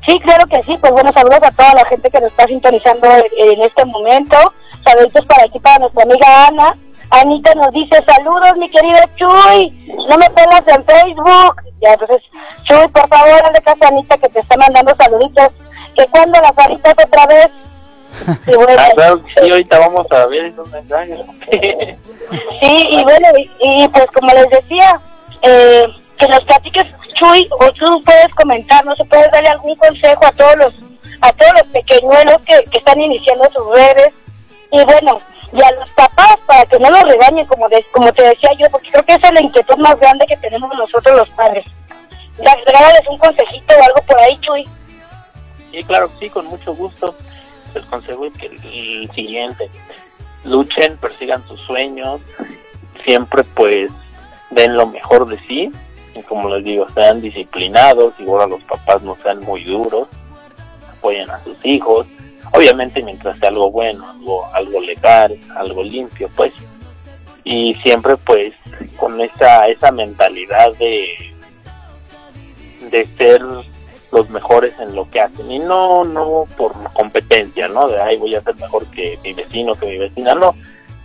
[0.10, 3.08] Sí, claro que sí, pues bueno, saludos a toda la gente que nos está sintonizando
[3.08, 4.38] en, en este momento.
[4.84, 6.76] Saludos para aquí, para nuestra amiga Ana.
[7.12, 9.70] Anita nos dice, saludos mi querido Chuy,
[10.10, 11.62] no me pelas en Facebook.
[11.82, 12.24] Ya, entonces,
[12.64, 15.50] Chuy, por favor, hazle caso a Anita que te está mandando saluditos.
[15.96, 17.48] Que cuando las horitas otra vez.
[18.48, 21.20] Y bueno, Ah, claro sí, ahorita vamos a ver esos mensajes.
[22.60, 25.00] Sí, y bueno, y, y pues como les decía,
[25.44, 25.86] eh,
[26.20, 30.56] que nos platiques, Chuy, o tú puedes comentarnos, o puedes darle algún consejo a todos
[30.58, 30.74] los
[31.22, 34.14] a todos los pequeñuelos que, que están iniciando sus redes,
[34.72, 35.20] y bueno,
[35.52, 38.70] y a los papás para que no los regañen, como de- como te decía yo,
[38.72, 41.66] porque creo que esa es la inquietud más grande que tenemos nosotros los padres.
[42.38, 44.66] Regálales un consejito o algo por ahí, Chuy.
[45.72, 47.14] Sí, claro sí, con mucho gusto.
[47.76, 49.70] El consejo es que el siguiente,
[50.46, 52.22] luchen, persigan sus sueños,
[53.04, 53.92] siempre pues
[54.52, 55.72] den lo mejor de sí,
[56.28, 60.08] como les digo, sean disciplinados, igual a los papás no sean muy duros,
[60.92, 62.08] apoyen a sus hijos,
[62.54, 66.54] obviamente mientras sea algo bueno, algo, algo legal, algo limpio, pues,
[67.44, 68.54] y siempre pues
[68.98, 71.08] con esa esa mentalidad de
[72.92, 73.42] de ser
[74.12, 75.52] los mejores en lo que hacen.
[75.52, 79.76] Y no no por competencia no de ay voy a ser mejor que mi vecino
[79.76, 80.54] que mi vecina no.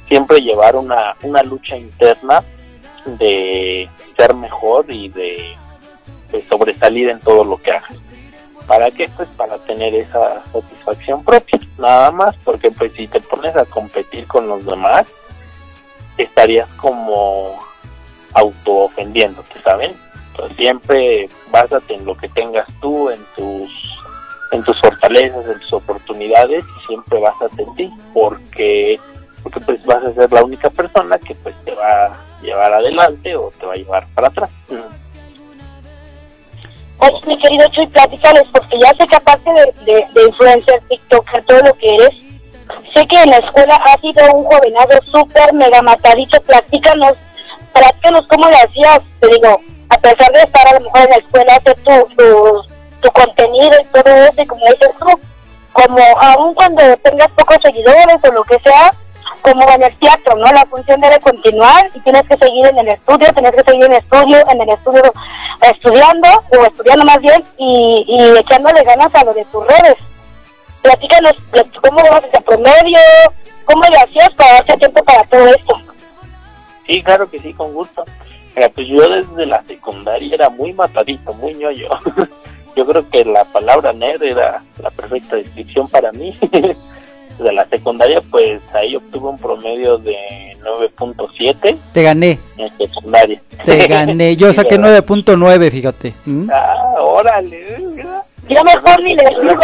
[0.06, 2.42] Siempre llevar una una lucha interna
[3.04, 5.56] de ser mejor y de,
[6.48, 7.92] sobresalir en todo lo que hagas
[8.66, 9.08] ¿Para qué?
[9.16, 14.26] Pues para tener esa satisfacción propia, nada más, porque pues si te pones a competir
[14.26, 15.06] con los demás,
[16.16, 17.58] estarías como
[18.32, 19.94] auto-ofendiéndote, ¿saben?
[20.30, 23.70] Entonces siempre básate en lo que tengas tú, en tus
[24.52, 29.00] en tus fortalezas, en tus oportunidades y siempre básate en ti, porque
[29.44, 33.36] porque pues vas a ser la única persona que pues te va a llevar adelante
[33.36, 34.50] o te va a llevar para atrás.
[36.98, 41.44] Oye, mi querido Chuy, platícales, porque ya sé que aparte de, de, de influencer, TikToker,
[41.44, 42.14] todo lo que eres,
[42.94, 46.40] sé que en la escuela has sido un jovenazo súper mega matadito.
[46.42, 47.12] Platícanos,
[47.72, 49.60] platícanos cómo le hacías, te digo,
[49.90, 52.64] a pesar de estar a lo mejor en la escuela, hacer tu, tu,
[53.02, 55.20] tu contenido y todo eso, y como dices tú,
[55.72, 58.94] como aún cuando tengas pocos seguidores o lo que sea,
[59.44, 60.46] como en el teatro, ¿no?
[60.52, 63.92] La función debe continuar y tienes que seguir en el estudio, tienes que seguir en
[63.92, 65.02] el estudio, en el estudio
[65.60, 66.28] estudiando
[66.58, 68.06] o estudiando más bien y,
[68.38, 69.96] echándole ganas a lo de tus redes.
[70.80, 72.98] Platícanos plat- cómo vas a promedio,
[73.66, 75.80] cómo le hacías para darte tiempo para todo esto.
[76.86, 78.02] Sí, claro que sí, con gusto.
[78.56, 81.88] Mira, pues yo desde la secundaria era muy matadito, muy ñoño.
[82.76, 86.34] yo creo que la palabra nerd era la perfecta descripción para mí.
[87.38, 90.16] de la secundaria, pues ahí obtuve un promedio de
[90.62, 93.40] 9.7 Te gané, en secundaria.
[93.64, 94.36] te gané.
[94.36, 95.04] Yo Sí, saqué ¿verdad?
[95.04, 96.14] 9.9, fíjate.
[96.24, 96.50] ¿Mm?
[96.52, 97.64] Ah, órale.
[98.48, 99.54] Yo mejor ni les digo.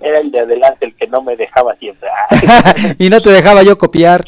[0.00, 2.08] Era el de adelante el que no me dejaba siempre.
[2.98, 4.24] Y no te dejaba yo copiar.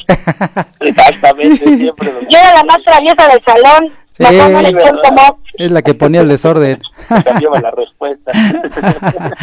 [0.79, 2.11] Exactamente, siempre.
[2.29, 4.23] Yo era la más traviesa del salón, Sí.
[4.23, 5.01] mejor
[5.59, 6.79] es la que ponía el desorden.
[7.23, 8.31] cambiaba la respuesta.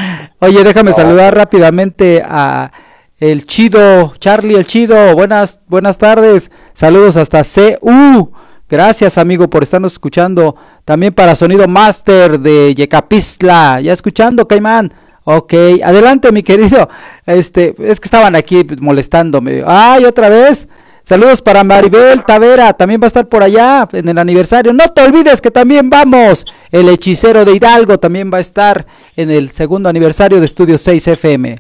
[0.41, 2.73] Oye, déjame saludar rápidamente a
[3.19, 5.15] el Chido, Charlie el Chido.
[5.15, 6.51] Buenas, buenas tardes.
[6.73, 8.33] Saludos hasta CU.
[8.69, 10.57] Gracias, amigo, por estarnos escuchando.
[10.85, 13.81] También para Sonido Master de Yecapistla.
[13.81, 14.93] Ya escuchando, Caimán.
[15.25, 15.55] Ok,
[15.85, 16.89] adelante, mi querido.
[17.27, 19.63] Este, es que estaban aquí molestándome.
[19.67, 20.67] Ay, otra vez.
[21.09, 24.73] Saludos para Maribel Tavera, también va a estar por allá en el aniversario.
[24.73, 26.45] No te olvides que también vamos.
[26.73, 28.85] El hechicero de Hidalgo también va a estar
[29.15, 31.59] en el segundo aniversario de Estudio 6 FM.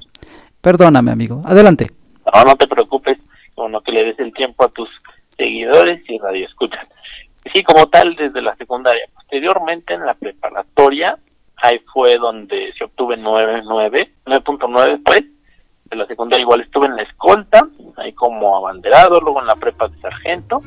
[0.61, 1.42] Perdóname, amigo.
[1.44, 1.86] Adelante.
[2.34, 3.18] No, no te preocupes,
[3.55, 4.88] bueno, que le des el tiempo a tus
[5.38, 6.84] seguidores y radio escuchas.
[7.55, 9.05] Sí, como tal, desde la secundaria.
[9.14, 11.20] Posteriormente, en la preparatoria,
[11.59, 15.22] ahí fue donde se obtuve 9.9, 9.9 pues.
[15.91, 17.66] De la secundaria igual estuve en la escolta,
[17.97, 20.62] ahí como abanderado, luego en la prepa de sargento.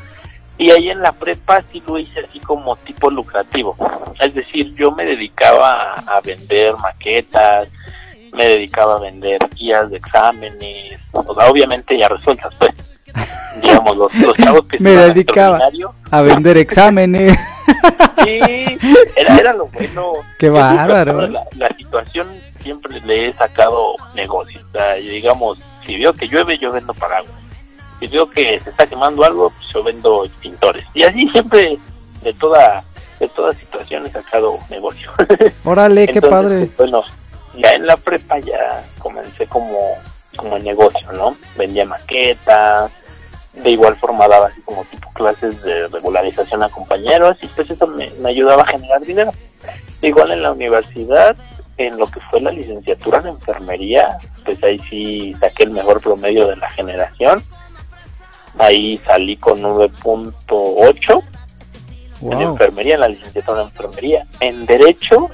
[0.58, 3.76] Y ahí en la prepa sí lo hice así como tipo lucrativo.
[4.20, 7.70] Es decir, yo me dedicaba a, vender maquetas,
[8.34, 12.72] me dedicaba a vender guías de exámenes, o sea, obviamente ya resueltas, pues.
[13.62, 15.60] Digamos, los, los chavos que se Me dedicaba
[16.12, 17.38] a vender exámenes.
[18.26, 18.40] Sí,
[19.16, 20.12] era, era lo bueno.
[20.38, 21.28] Qué bárbaro.
[21.28, 22.28] La, la situación
[22.62, 24.60] siempre le he sacado negocio.
[24.68, 27.34] O sea, digamos, si veo que llueve, yo vendo paraguas.
[28.00, 30.86] Si veo que se está quemando algo, pues yo vendo pintores.
[30.94, 31.78] Y así siempre,
[32.24, 32.84] de toda
[33.20, 35.12] de toda situación, he sacado negocio.
[35.66, 36.70] Órale, qué Entonces, padre.
[36.78, 37.04] pues, bueno,
[37.56, 39.96] ya en la prepa ya comencé como,
[40.38, 41.36] como en negocio, ¿no?
[41.58, 42.92] Vendía maquetas,
[43.54, 47.88] de igual forma daba así como tipo clases de regularización a compañeros y pues eso
[47.88, 49.34] me, me ayudaba a generar dinero.
[50.02, 51.36] Igual en la universidad,
[51.80, 56.46] en lo que fue la licenciatura en enfermería, pues ahí sí saqué el mejor promedio
[56.48, 57.42] de la generación.
[58.58, 61.24] Ahí salí con 9.8
[62.22, 62.42] en Wow.
[62.42, 64.28] enfermería, en la licenciatura en enfermería.
[64.42, 65.30] En derecho,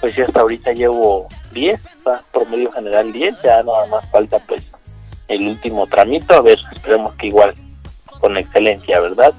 [0.00, 4.72] pues ya hasta ahorita llevo 10, va, promedio general 10, ya nada más falta pues
[5.28, 7.54] el último tramito, a ver, esperemos que igual
[8.20, 9.34] con excelencia, ¿verdad?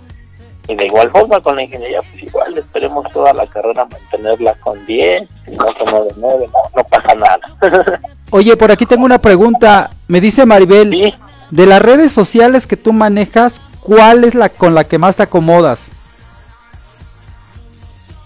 [0.70, 4.86] Y de igual forma con la ingeniería, pues igual esperemos toda la carrera mantenerla con
[4.86, 7.39] 10, si no con 9, 9, no, no pasa nada.
[8.32, 9.91] Oye, por aquí tengo una pregunta.
[10.07, 11.13] Me dice Maribel, Sí.
[11.51, 15.24] de las redes sociales que tú manejas, ¿cuál es la con la que más te
[15.24, 15.88] acomodas?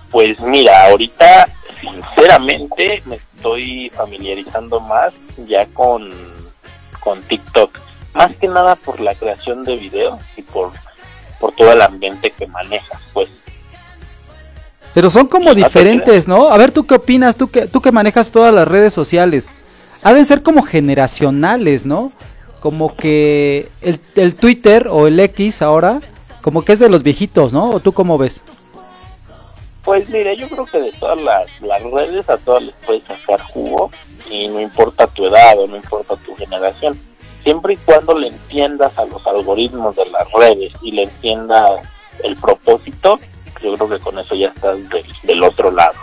[0.10, 1.48] Pues mira, ahorita
[1.80, 5.14] sinceramente me estoy familiarizando más
[5.48, 6.10] ya con,
[7.00, 7.78] con TikTok.
[8.14, 10.72] Más que nada por la creación de videos y por,
[11.42, 13.28] por todo el ambiente que manejas, pues.
[14.94, 16.50] Pero son como diferentes, ¿no?
[16.50, 17.36] A ver, ¿tú qué opinas?
[17.36, 19.50] Tú que, tú que manejas todas las redes sociales.
[20.04, 22.12] Ha de ser como generacionales, ¿no?
[22.62, 26.00] como que el, el Twitter o el X ahora,
[26.44, 27.72] como que es de los viejitos, ¿no?
[27.72, 28.44] ¿O tú cómo ves?
[29.84, 33.42] Pues mire, yo creo que de todas las, las redes a todas les puedes sacar
[33.42, 33.90] jugo
[34.30, 36.98] y no importa tu edad o no importa tu generación.
[37.44, 41.82] Siempre y cuando le entiendas a los algoritmos de las redes y le entiendas
[42.24, 43.20] el propósito,
[43.62, 45.96] yo creo que con eso ya estás del, del otro lado.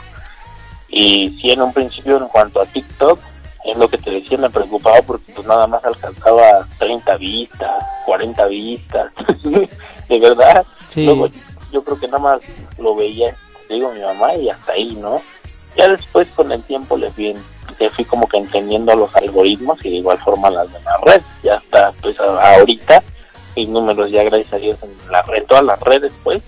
[0.88, 3.20] Y si en un principio en cuanto a TikTok,
[3.64, 8.46] es lo que te decía, me preocupaba porque pues nada más alcanzaba 30 vistas, 40
[8.46, 9.12] vistas,
[10.08, 10.64] de verdad.
[10.88, 11.04] Sí.
[11.04, 11.28] Luego
[11.72, 12.42] yo creo que nada más
[12.78, 13.36] lo veía,
[13.68, 15.20] digo, mi mamá y hasta ahí, ¿no?
[15.78, 17.36] Ya después con el tiempo le fui,
[17.78, 21.22] le fui como que entendiendo los algoritmos y de igual forma las de la red.
[21.44, 23.02] Ya está, pues ahorita
[23.54, 26.42] mis números ya gracias a Dios en, la, en todas las redes pues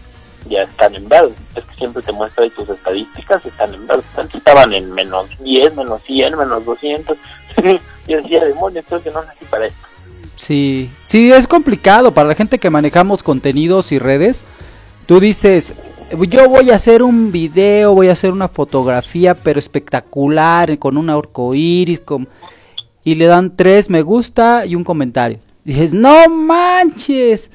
[0.49, 1.33] ya están en verde.
[1.55, 4.03] Es que siempre te muestra tus estadísticas, están en verde.
[4.16, 7.16] Antes estaban en menos 10, menos 100, menos 200.
[8.09, 9.87] Yo decía, demonios, creo que no nací para esto.
[10.35, 14.43] Sí, sí, es complicado para la gente que manejamos contenidos y redes.
[15.07, 15.74] Tú dices,
[16.28, 21.11] yo voy a hacer un video, voy a hacer una fotografía, pero espectacular, con un
[21.11, 22.28] arcoíris, con...
[23.04, 25.38] y le dan tres me gusta y un comentario.
[25.64, 27.50] Dices, no manches.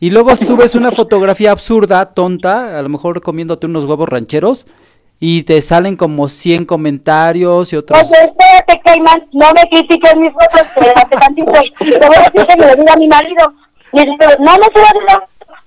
[0.00, 4.66] Y luego subes una fotografía absurda, tonta, a lo mejor comiéndote unos huevos rancheros,
[5.18, 7.98] y te salen como 100 comentarios y otros...
[7.98, 10.66] Oye, espérate, Caimán, no me critiques mis fotos.
[10.74, 10.80] Te
[12.06, 13.54] voy a decir que me lo diga mi marido.
[13.92, 14.92] Y dice, no me subas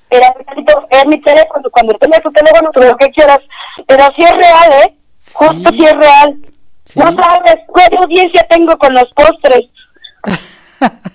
[0.09, 3.39] es mi teléfono, cuando tengas tu teléfono, tú lo que quieras.
[3.87, 4.97] Pero si es real, ¿eh?
[5.33, 6.37] Justo si es real.
[6.85, 6.99] Sí.
[6.99, 9.65] No sabes cuánta audiencia tengo con los postres.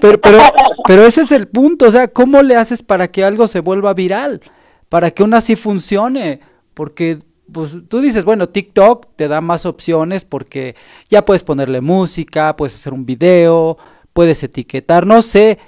[0.00, 0.38] Pero, pero,
[0.86, 3.94] pero ese es el punto, o sea, ¿cómo le haces para que algo se vuelva
[3.94, 4.42] viral?
[4.88, 6.40] Para que aún así funcione.
[6.74, 7.18] Porque,
[7.52, 10.76] pues, tú dices, bueno, TikTok te da más opciones porque
[11.08, 13.78] ya puedes ponerle música, puedes hacer un video,
[14.12, 15.58] puedes etiquetar, no sé.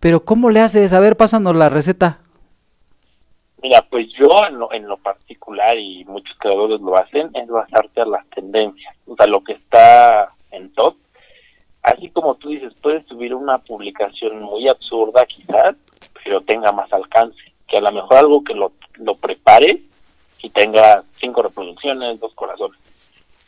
[0.00, 0.92] Pero ¿cómo le haces?
[0.92, 2.20] A ver, pásanos la receta.
[3.60, 8.02] Mira, pues yo en lo, en lo particular, y muchos creadores lo hacen, es basarte
[8.02, 10.94] a las tendencias, o sea, lo que está en top.
[11.82, 15.74] Así como tú dices, puedes subir una publicación muy absurda quizás,
[16.22, 19.82] pero tenga más alcance, que a lo mejor algo que lo, lo prepare
[20.40, 22.78] y tenga cinco reproducciones, dos corazones.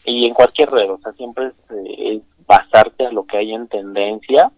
[0.05, 3.53] Y en cualquier red, o sea, siempre es, eh, es basarte a lo que hay
[3.53, 4.51] en tendencia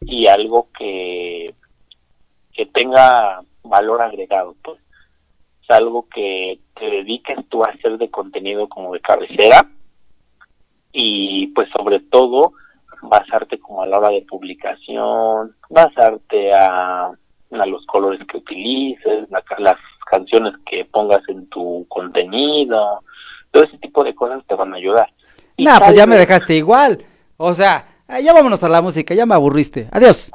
[0.00, 1.54] y algo que,
[2.52, 4.78] que tenga valor agregado, pues.
[5.62, 9.68] Es algo que te dediques tú a hacer de contenido como de cabecera
[10.92, 12.52] y pues sobre todo
[13.02, 19.44] basarte como a la hora de publicación, basarte a, a los colores que utilices, la
[19.58, 19.76] las
[20.10, 23.02] canciones que pongas en tu contenido,
[23.50, 25.12] todo ese tipo de cosas te van a ayudar.
[25.56, 26.98] Y Nah, pues ya me dejaste igual.
[27.36, 29.88] O sea, ah, ya vámonos a la música, ya me aburriste.
[29.92, 30.32] Adiós.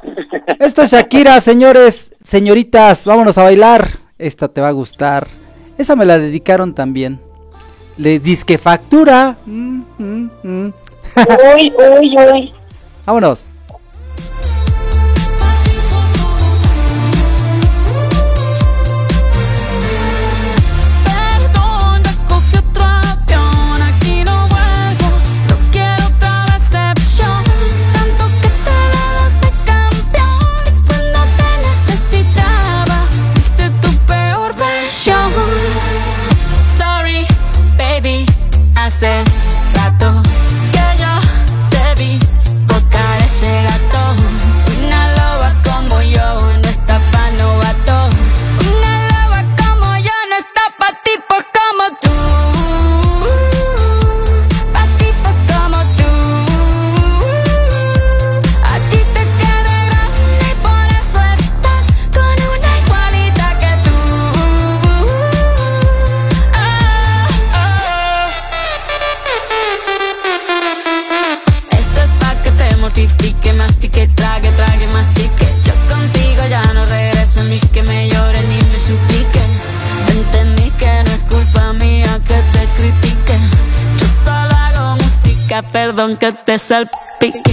[0.60, 3.88] Esto es Shakira, señores, señoritas, vámonos a bailar.
[4.18, 5.28] Esta te va a gustar.
[5.78, 7.20] Esa me la dedicaron también.
[7.98, 9.38] Le disque factura.
[9.46, 10.74] Mm, mm, mm.
[11.56, 12.54] Uy, uy, uy.
[13.06, 13.54] Vámonos.
[86.64, 87.53] selfie.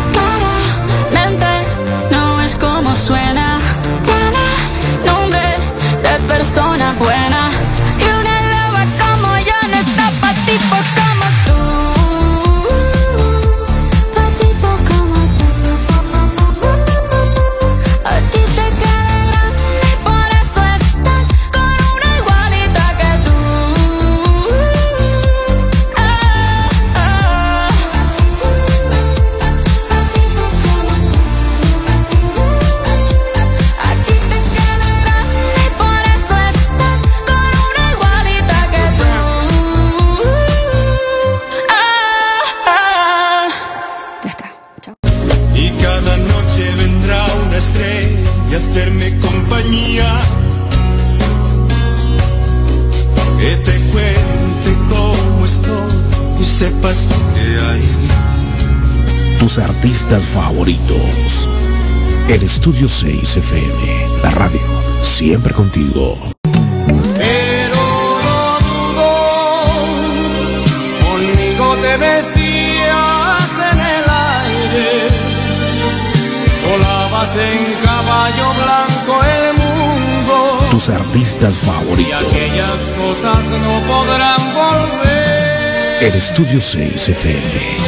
[62.61, 63.73] Estudio 6 FM,
[64.21, 64.59] la radio,
[65.01, 66.15] siempre contigo.
[66.43, 67.81] Pero
[68.23, 69.09] no dudo,
[71.09, 74.05] conmigo te decías en el
[74.45, 75.09] aire.
[76.69, 80.59] Volabas en caballo blanco el mundo.
[80.69, 82.13] Tus artistas Y favoritos.
[82.13, 86.03] aquellas cosas no podrán volver.
[86.03, 87.41] El Estudio 6 FM,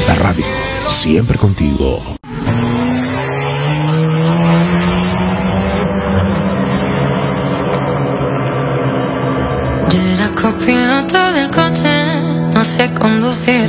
[0.08, 0.46] la radio,
[0.88, 2.02] siempre contigo.
[10.44, 11.94] Copiloto del coche,
[12.54, 13.66] no sé conducir.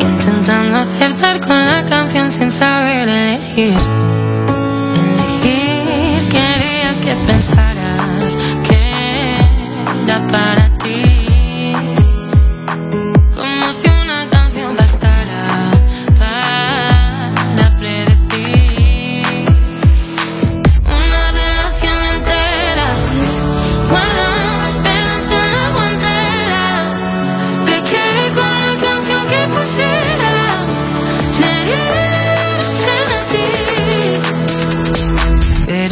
[0.00, 3.76] Intentando acertar con la canción sin saber elegir.
[5.02, 8.38] Elegir quería que pensaras
[8.68, 8.80] que
[10.04, 11.11] era para ti.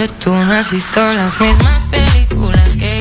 [0.00, 2.99] Pero tú no has visto las mismas películas que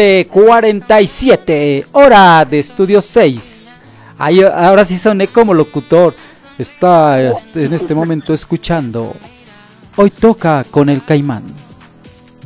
[0.00, 3.78] 9.47, hora de estudio 6.
[4.18, 6.14] Ahí, ahora sí soné como locutor.
[6.58, 9.14] Está este, en este momento escuchando.
[9.96, 11.44] Hoy toca con el caimán.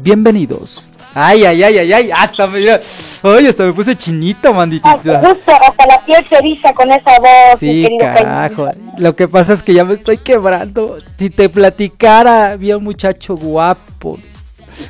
[0.00, 0.90] Bienvenidos.
[1.14, 2.10] Ay, ay, ay, ay, ay.
[2.10, 2.80] Hasta me, mira,
[3.22, 5.20] ay, hasta me puse chinito, manditita.
[5.20, 7.60] Justo, hasta la piel se eriza con esa voz.
[7.60, 8.64] Sí, carajo.
[8.64, 8.94] Caimán.
[8.98, 10.98] Lo que pasa es que ya me estoy quebrando.
[11.16, 14.18] Si te platicara, había un muchacho guapo,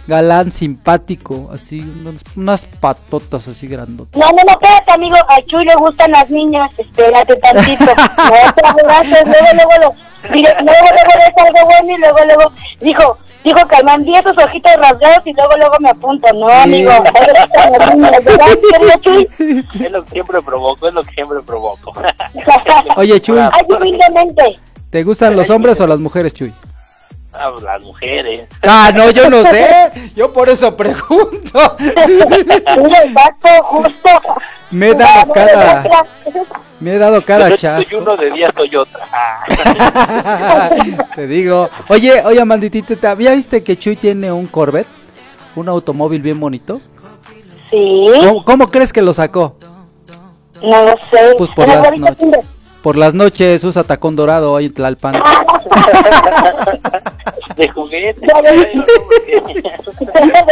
[0.06, 4.18] galán, simpático, así, unas, unas patotas así grandotas.
[4.18, 5.16] No, no, no, espérate, amigo.
[5.16, 6.72] A Chuy le gustan las niñas.
[6.78, 7.84] Espérate tantito.
[8.24, 8.94] Luego,
[9.54, 14.16] luego, lo, mire, luego, luego ves algo bueno y luego, luego dijo, dijo Caimán, vi
[14.16, 16.32] esos ojitos rasgados y luego, luego me apunto.
[16.32, 16.90] No, amigo.
[19.74, 21.92] Es lo que siempre provoco, es lo que siempre provoco.
[22.96, 24.58] Oye, Chuy, Ay, humildemente.
[24.90, 26.54] ¿te gustan los hombres o las mujeres, Chuy?
[27.36, 28.46] Ah, las mujeres.
[28.62, 29.90] Ah, no, yo no sé.
[30.16, 31.76] Yo por eso pregunto.
[34.70, 35.84] Me he dado cada,
[36.80, 37.98] me he dado cada Yo soy chasco.
[37.98, 39.06] uno de día, soy otra.
[39.12, 40.70] Ah.
[41.14, 41.68] Te digo.
[41.88, 44.88] Oye, oye, Manditita, ¿te había viste que Chuy tiene un Corvette?
[45.54, 46.80] Un automóvil bien bonito.
[47.70, 49.56] Sí, ¿Cómo, cómo crees que lo sacó?
[50.62, 51.34] no lo sé.
[51.38, 52.40] Pues por las noches.
[52.84, 55.14] Por las noches usa tacón dorado ahí en Tlalpan.
[57.56, 58.20] De juguete.
[58.26, 58.28] de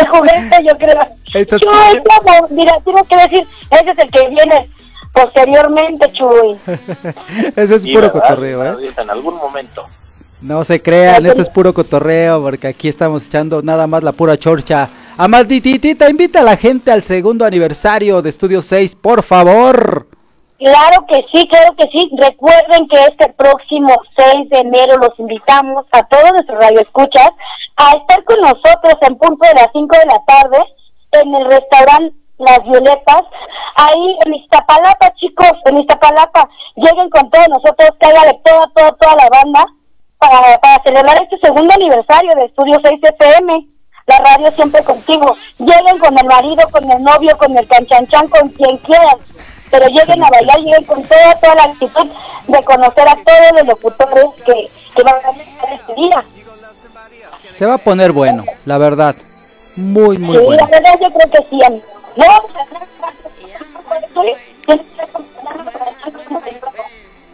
[0.08, 0.98] juguete, yo creo.
[1.34, 2.48] Esto es- Chuy, ¿cómo?
[2.50, 4.70] mira, tengo que decir, ese es el que viene
[5.12, 6.56] posteriormente, Chuy.
[7.56, 8.12] Ese es Sí, puro ¿verdad?
[8.22, 8.76] cotorreo, ¿eh?
[8.96, 9.84] En algún momento.
[10.40, 14.36] No se crean, esto es puro cotorreo, porque aquí estamos echando nada más la pura
[14.38, 14.88] chorcha.
[15.18, 20.06] Amadititita, invita a la gente al segundo aniversario de Estudio 6, por favor.
[20.62, 22.08] Claro que sí, claro que sí.
[22.16, 27.30] Recuerden que este próximo 6 de enero los invitamos a todos nuestros radioescuchas
[27.76, 30.58] a estar con nosotros en punto de las 5 de la tarde
[31.12, 33.22] en el restaurante Las Violetas,
[33.74, 36.48] ahí en Iztapalapa, chicos, en Iztapalapa.
[36.76, 39.66] Lleguen con todos nosotros, cáigale toda, toda, toda la banda
[40.18, 43.66] para, para celebrar este segundo aniversario de Estudio 6 FM.
[44.06, 45.34] La radio siempre contigo.
[45.58, 49.18] Lleguen con el marido, con el novio, con el canchanchan, con quien quieran.
[49.72, 52.06] Pero lleguen a bailar, lleguen con toda, toda la actitud
[52.46, 56.24] de conocer a todos los locutores que, que van a estar este día.
[57.54, 59.16] Se va a poner bueno, la verdad.
[59.74, 60.66] Muy, muy sí, bueno.
[60.66, 61.60] la verdad yo creo que sí.
[62.16, 62.26] No,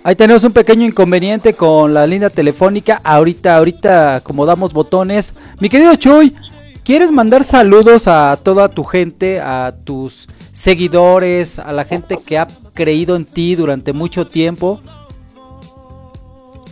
[0.04, 3.00] Ahí tenemos un pequeño inconveniente con la línea telefónica.
[3.02, 5.36] Ahorita, ahorita acomodamos botones.
[5.58, 6.36] Mi querido Chuy,
[6.84, 10.28] ¿quieres mandar saludos a toda tu gente, a tus
[10.58, 14.80] seguidores, a la gente que ha creído en ti durante mucho tiempo?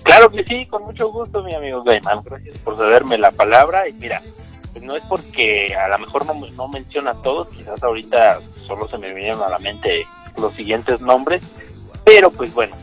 [0.03, 2.23] Claro que sí, con mucho gusto, mi amigo Gaiman.
[2.25, 3.89] Gracias por cederme la palabra.
[3.89, 4.21] Y mira,
[4.73, 8.89] pues no es porque a lo mejor no, no menciona a todos, quizás ahorita solo
[8.89, 10.05] se me vinieron a la mente
[10.37, 11.43] los siguientes nombres,
[12.05, 12.75] pero pues bueno,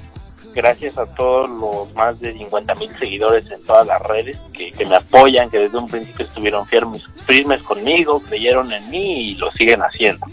[0.56, 4.86] gracias a todos los más de 50 mil seguidores en todas las redes que, que
[4.86, 9.52] me apoyan, que desde un principio estuvieron firmes, firmes conmigo, creyeron en mí y lo
[9.52, 10.26] siguen haciendo.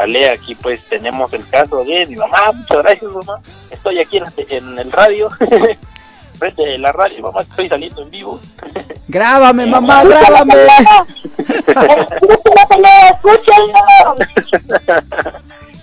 [0.00, 3.38] Vale, aquí pues tenemos el caso de mi mamá, muchas gracias mamá,
[3.70, 5.28] estoy aquí en, en el radio,
[6.38, 8.40] frente de la radio, mamá, estoy saliendo en vivo.
[9.08, 10.54] Grábame, mamá, grábame.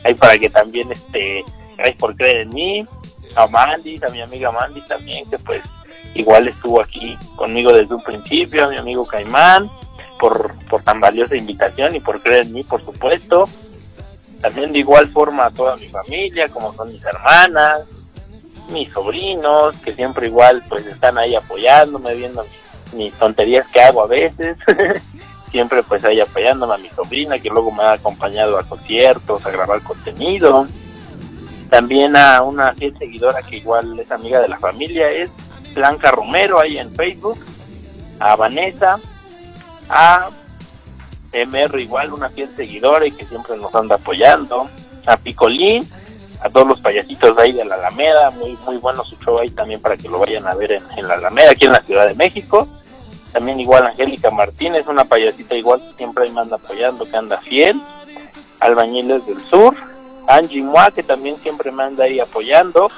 [0.03, 1.45] Ahí para que también, este,
[1.77, 2.87] gracias por creer en mí,
[3.35, 5.61] a Mandy, a mi amiga Mandy también, que pues
[6.15, 9.69] igual estuvo aquí conmigo desde un principio, a mi amigo Caimán,
[10.19, 13.47] por, por tan valiosa invitación y por creer en mí, por supuesto.
[14.41, 17.81] También de igual forma a toda mi familia, como son mis hermanas,
[18.69, 22.45] mis sobrinos, que siempre igual pues están ahí apoyándome, viendo
[22.93, 24.57] mis, tonterías que hago a veces.
[25.51, 29.51] siempre pues ahí apoyándome a mi sobrina, que luego me ha acompañado a conciertos, a
[29.51, 30.67] grabar contenido.
[31.69, 35.29] También a una fiel seguidora que igual es amiga de la familia, es
[35.73, 37.39] Blanca Romero ahí en Facebook,
[38.19, 38.99] a Vanessa,
[39.89, 40.29] a
[41.31, 44.69] MR igual, una fiel seguidora y que siempre nos anda apoyando,
[45.05, 45.87] a Picolín,
[46.41, 49.49] a todos los payasitos de ahí de la Alameda, muy muy bueno su show ahí
[49.49, 52.07] también para que lo vayan a ver en, en la Alameda, aquí en la Ciudad
[52.07, 52.67] de México.
[53.33, 57.37] También igual Angélica Martínez, una payasita igual que siempre ahí me anda apoyando, que anda
[57.37, 57.79] fiel.
[58.59, 59.75] Albañiles del Sur,
[60.27, 62.89] Angie Mua, que también siempre me anda ahí apoyando.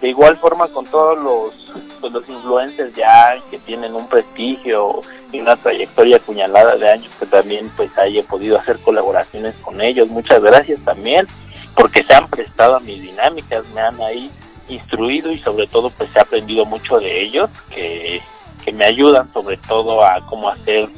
[0.00, 5.00] De igual forma con todos los, pues, los influencers ya que tienen un prestigio
[5.32, 10.08] y una trayectoria apuñalada de años que también pues he podido hacer colaboraciones con ellos.
[10.08, 11.26] Muchas gracias también
[11.74, 14.30] porque se han prestado a mis dinámicas, me han ahí
[14.68, 18.20] instruido y sobre todo pues he aprendido mucho de ellos que,
[18.64, 20.88] que me ayudan sobre todo a cómo hacer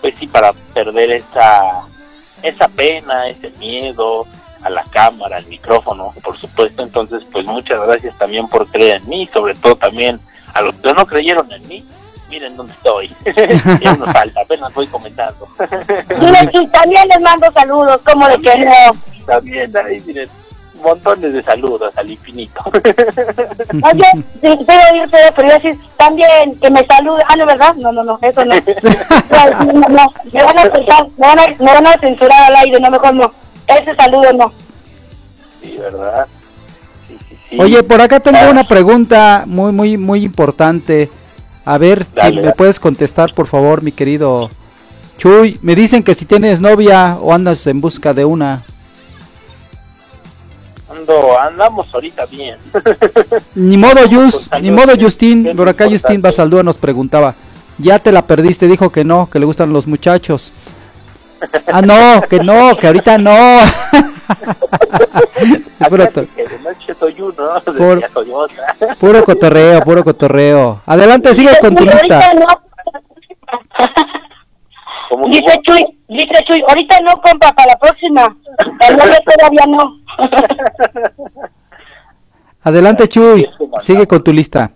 [0.00, 1.86] pues sí para perder esa
[2.42, 4.26] esa pena, ese miedo
[4.62, 6.82] a la cámara, al micrófono, por supuesto.
[6.82, 10.20] Entonces, pues muchas gracias también por creer en mí, sobre todo también
[10.54, 11.84] a los que no creyeron en mí.
[12.28, 13.14] Miren dónde estoy.
[13.98, 15.46] no falta, apenas voy comentando.
[16.52, 18.72] Y también les mando saludos, como de que no.
[19.26, 20.28] también ahí, miren,
[20.82, 22.60] montones de saludos al infinito.
[22.70, 24.10] Oye,
[24.40, 27.22] pero yo sé, pero yo decir también que me salude.
[27.28, 27.74] Ah, no, ¿verdad?
[27.76, 28.54] No, no, no, eso no.
[28.54, 32.56] No, no, no, Me van a pensar, me van a, me van a censurar al
[32.56, 33.32] aire, no, mejor no.
[33.66, 34.52] Ese saludo no.
[35.62, 36.26] sí, ¿verdad?
[37.08, 37.60] Sí, sí, sí.
[37.60, 41.10] Oye, por acá tengo Ah, una pregunta muy, muy, muy importante.
[41.66, 44.48] A ver Dale, si me puedes contestar, por favor, mi querido
[45.18, 45.58] Chuy.
[45.62, 48.62] Me dicen que si tienes novia o andas en busca de una.
[50.88, 52.56] Ando, andamos ahorita bien.
[53.56, 54.00] Ni modo,
[54.60, 55.56] ni modo, Justin.
[55.56, 56.22] Por acá, Justin.
[56.22, 57.34] Basaldúa nos preguntaba.
[57.78, 60.52] Ya te la perdiste, dijo que no, que le gustan los muchachos.
[61.72, 63.58] Ah, no, que no, que ahorita no.
[67.76, 67.98] puro,
[68.98, 70.80] puro cotorreo, puro cotorreo.
[70.86, 72.34] Adelante, sigue con tu Ahorita lista.
[72.34, 72.46] no.
[75.10, 75.62] ¿Cómo, Dice cómo?
[75.62, 78.36] Chuy, dice Chuy, ahorita no, compa, para la próxima.
[78.88, 80.00] El novio todavía no.
[82.62, 83.48] Adelante, Chuy.
[83.80, 84.72] Sigue con tu lista.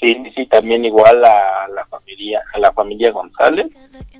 [0.00, 3.68] Sí, sí, también igual a la familia, a la familia González,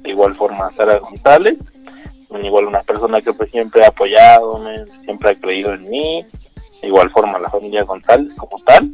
[0.05, 1.59] de igual forma a Sara González,
[2.42, 6.24] igual una persona que pues siempre ha apoyado, me- siempre ha creído en mí,
[6.82, 8.90] de igual forma a la familia González como tal.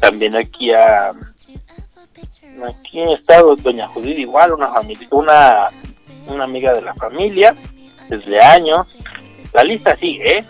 [0.00, 1.12] También aquí a
[2.68, 5.68] aquí en estado Doña Judith igual, una familia, una,
[6.28, 7.54] una amiga de la familia,
[8.08, 8.86] desde años.
[9.52, 10.44] La lista sigue, ¿eh?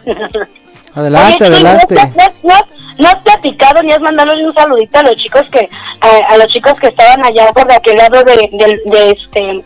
[0.95, 1.95] Adelante, Oye, adelante.
[1.95, 2.03] ¿no,
[2.43, 5.69] no has- no has platicado ni has mandado un saludito a los chicos que
[6.01, 9.65] a, a los chicos que estaban allá por de aquel lado de, de, de este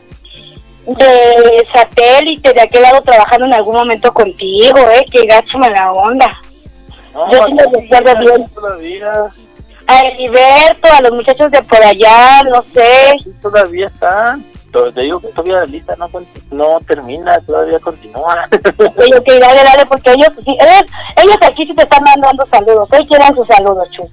[0.87, 6.41] de satélite de aquel lado trabajando en algún momento contigo, eh, que gacho mala onda.
[7.13, 9.05] No, Yo sí los recuerdo bien.
[9.87, 13.17] A Heriberto, a los muchachos de por allá, no sé.
[13.41, 14.39] todavía está.
[14.73, 16.11] Te digo que todavía la lista no,
[16.51, 18.49] no termina, todavía continúa.
[18.97, 20.85] Oye, que dale, dale, porque ellos, sí, ellos,
[21.17, 22.89] ellos aquí sí te están mandando saludos.
[22.93, 24.09] Hoy quieren sus saludos, Chu.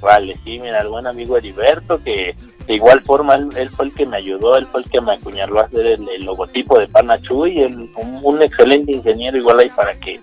[0.00, 2.34] Vale, sí, mira, el buen amigo Heriberto, que
[2.66, 5.12] de igual forma él, él fue el que me ayudó, él fue el que me
[5.12, 9.60] acuñaló a hacer el, el logotipo de Panachu y él, un, un excelente ingeniero igual
[9.60, 10.20] ahí para que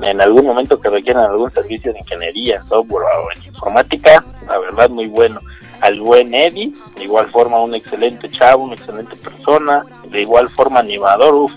[0.00, 5.06] en algún momento que requieran algún servicio de ingeniería, software o informática, la verdad muy
[5.06, 5.40] bueno.
[5.82, 10.80] Al buen Eddie, de igual forma un excelente chavo, una excelente persona, de igual forma
[10.80, 11.52] animador, uf,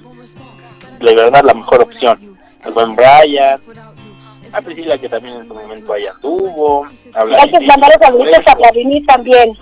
[1.00, 2.20] de verdad la mejor opción.
[2.66, 3.60] El buen Brian,
[4.52, 9.06] a Priscila que también en su momento ahí anduvo, Hay que mandar saluditos a Vladimir
[9.06, 9.54] también.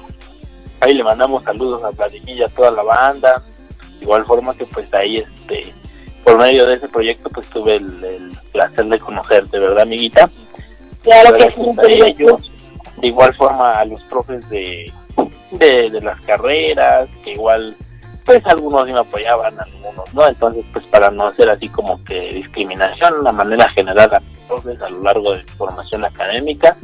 [0.79, 3.43] ahí le mandamos saludos a Vladimir y a toda la banda.
[3.97, 5.73] De igual forma que pues ahí este
[6.23, 10.29] por medio de ese proyecto pues tuve el, el placer de conocerte, ¿verdad amiguita?
[11.01, 12.52] Claro que sí, ellos.
[13.03, 14.89] De igual forma a los profes de,
[15.51, 17.75] de, de las carreras, que igual
[18.23, 22.31] pues algunos sí me apoyaban, algunos no, entonces pues para no hacer así como que
[22.31, 26.77] discriminación, de manera general a mis profes a lo largo de mi formación académica,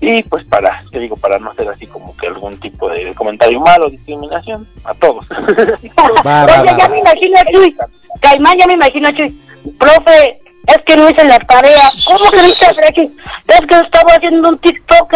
[0.00, 3.60] y pues para, te digo, para no hacer así como que algún tipo de comentario
[3.60, 5.24] malo, discriminación, a todos.
[6.26, 6.78] Va, va, Oye, va.
[6.78, 7.76] ya me imagino a Chuy.
[8.20, 9.40] Caimán, ya me imagino a Chuy.
[9.78, 11.82] Profe, es que no hice la tarea.
[12.06, 12.90] ¿Cómo que no hice la tarea?
[12.90, 15.12] Es que estaba haciendo un TikTok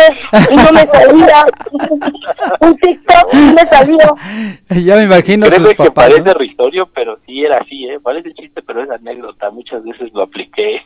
[0.50, 1.46] y no me salía.
[2.60, 4.16] un TikTok y no me salió.
[4.70, 5.92] Ya me imagino Creo sus que papás.
[5.92, 6.34] parece ¿no?
[6.34, 7.98] ritorio, pero sí era así, ¿eh?
[8.02, 9.50] Parece chiste, pero es anécdota.
[9.50, 10.82] Muchas veces lo apliqué.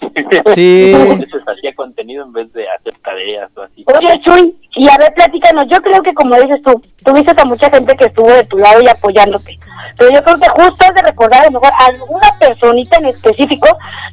[0.54, 0.94] Sí.
[1.14, 3.84] A veces hacía contenido en vez de hacer tareas o así.
[3.86, 5.66] Oye, Chuy, y a ver, platícanos.
[5.68, 8.80] Yo creo que, como dices tú, tuviste a mucha gente que estuvo de tu lado
[8.82, 9.58] y apoyándote.
[9.96, 13.06] Pero yo creo que justo has de recordar a lo mejor a alguna personita en
[13.06, 13.66] específico,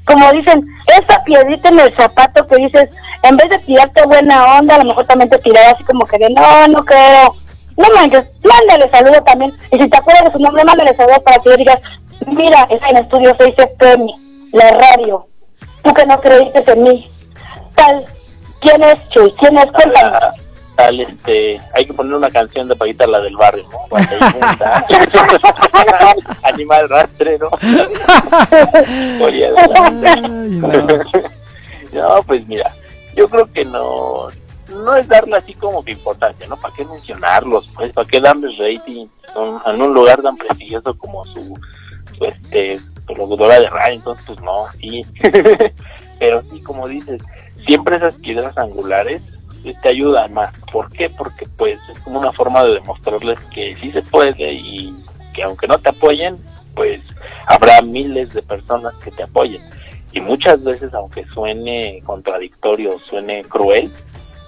[0.05, 2.89] como dicen, esa piedrita en el zapato que dices,
[3.23, 6.17] en vez de tirarte buena onda, a lo mejor también te tiraba así como que
[6.17, 7.35] de, no, no creo.
[7.77, 9.53] No manches, mándale saludo también.
[9.71, 11.79] Y si te acuerdas de su nombre, mándale saludos para que yo digas,
[12.27, 14.13] mira, está en Estudio 6 FM,
[14.51, 15.27] la radio.
[15.83, 17.09] Tú que no creíste en mí.
[17.75, 18.05] Tal.
[18.59, 19.33] ¿Quién es Chuy?
[19.39, 19.71] ¿Quién es?
[19.71, 20.40] Cuéntanos.
[20.82, 23.77] Tal, este, hay que poner una canción de Paquita, la del barrio, ¿no?
[23.88, 24.15] Cuando.
[26.43, 27.51] Animal rastrero.
[31.93, 32.71] No, pues mira,
[33.17, 34.29] yo creo que no,
[34.69, 36.55] no es darle así como que importancia, ¿no?
[36.55, 37.69] ¿Para qué mencionarlos?
[37.75, 39.07] Pues, ¿para qué darles rating
[39.65, 41.53] en un lugar tan prestigioso como su,
[42.17, 43.95] su este, su locutora de radio?
[43.95, 45.03] Entonces, pues no, sí.
[46.19, 47.21] Pero sí, como dices,
[47.65, 49.21] siempre esas piedras angulares
[49.82, 50.53] te ayudan más.
[50.72, 51.09] ¿Por qué?
[51.09, 54.93] Porque pues es como una forma de demostrarles que sí se puede y
[55.34, 56.38] que aunque no te apoyen,
[56.76, 57.01] pues
[57.45, 59.62] habrá miles de personas que te apoyen.
[60.14, 63.91] Y muchas veces, aunque suene contradictorio, suene cruel,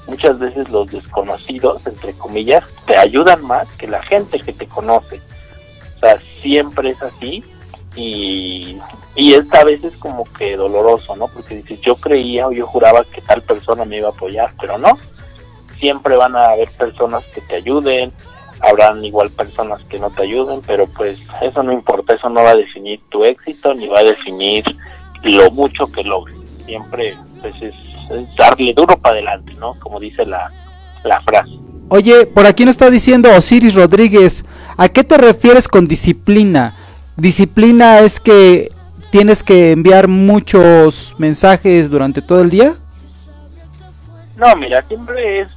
[0.07, 5.21] muchas veces los desconocidos, entre comillas, te ayudan más que la gente que te conoce.
[5.95, 7.43] O sea, siempre es así
[7.95, 8.77] y,
[9.15, 11.27] y esta vez es como que doloroso, ¿no?
[11.27, 14.77] Porque dices, yo creía o yo juraba que tal persona me iba a apoyar, pero
[14.77, 14.97] no.
[15.79, 18.11] Siempre van a haber personas que te ayuden,
[18.61, 22.51] habrán igual personas que no te ayuden, pero pues eso no importa, eso no va
[22.51, 24.63] a definir tu éxito ni va a definir
[25.23, 26.37] lo mucho que logres.
[26.65, 27.75] Siempre pues es,
[28.11, 29.75] es darle duro para adelante, ¿no?
[29.79, 30.49] Como dice la,
[31.03, 31.51] la frase.
[31.89, 34.45] Oye, por aquí nos está diciendo Osiris Rodríguez,
[34.77, 36.75] ¿a qué te refieres con disciplina?
[37.15, 38.71] Disciplina es que
[39.11, 42.73] tienes que enviar muchos mensajes durante todo el día.
[44.35, 45.47] No, mira, siempre es,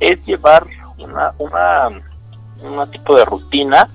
[0.00, 0.66] es llevar
[0.98, 3.88] una, una, tipo de rutina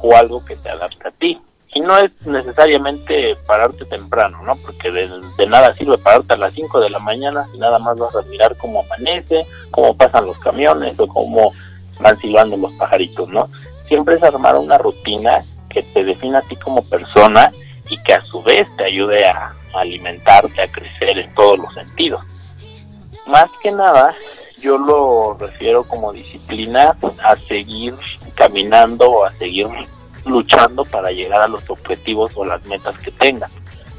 [0.00, 1.40] o algo que te adapte a ti.
[1.74, 4.56] Y no es necesariamente pararte temprano, ¿no?
[4.56, 7.98] Porque de, de nada sirve pararte a las 5 de la mañana si nada más
[7.98, 11.52] vas a mirar cómo amanece, cómo pasan los camiones o cómo
[12.00, 13.48] van silbando los pajaritos, ¿no?
[13.86, 15.44] Siempre es armar una rutina
[15.74, 17.52] que te defina a ti como persona
[17.90, 21.18] y que a su vez te ayude a, alimentarte, a crecer
[23.26, 24.14] más que nada
[24.60, 27.94] yo lo refiero como disciplina a seguir
[28.34, 29.68] caminando o a seguir
[30.24, 33.48] luchando para llegar a los objetivos o las metas que tenga.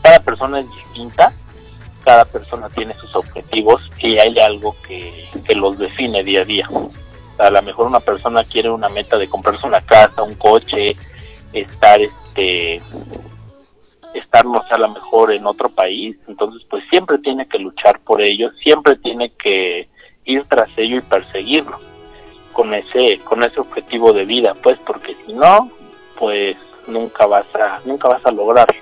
[0.02, 1.32] Cada persona es distinta,
[2.04, 6.70] cada persona tiene sus objetivos y hay algo que, que los define día a día.
[7.38, 10.96] A lo mejor una persona quiere una meta de comprarse una casa, un coche,
[11.54, 12.82] estar este
[14.14, 18.00] estar no sé, a lo mejor en otro país, entonces pues siempre tiene que luchar
[18.00, 19.90] por ello, siempre tiene que
[20.24, 21.80] ir tras ello y perseguirlo
[22.54, 25.70] con ese con ese objetivo de vida, pues porque si no,
[26.18, 26.56] pues
[26.88, 28.82] nunca vas a nunca vas a lograrlo.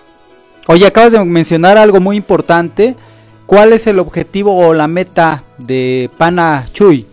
[0.68, 2.96] Oye, acabas de mencionar algo muy importante.
[3.46, 7.06] ¿Cuál es el objetivo o la meta de Pana Chuy?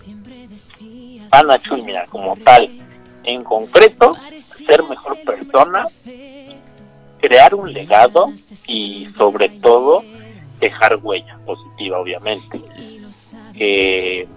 [1.32, 2.70] Ana Chuy, mira, como tal,
[3.24, 4.16] en concreto,
[4.70, 5.86] ser mejor persona,
[7.20, 8.26] crear un legado
[8.68, 10.04] y sobre todo
[10.60, 12.60] dejar huella positiva, obviamente.
[13.56, 14.28] Que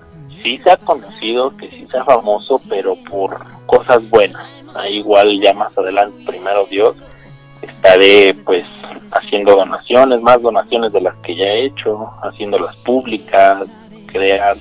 [0.42, 4.48] sí se ha conocido, que sí sea famoso, pero por cosas buenas.
[4.76, 6.96] Ahí igual ya más adelante, primero Dios,
[7.62, 8.66] estaré pues
[9.12, 13.66] haciendo donaciones, más donaciones de las que ya he hecho, haciéndolas públicas,
[14.08, 14.58] crear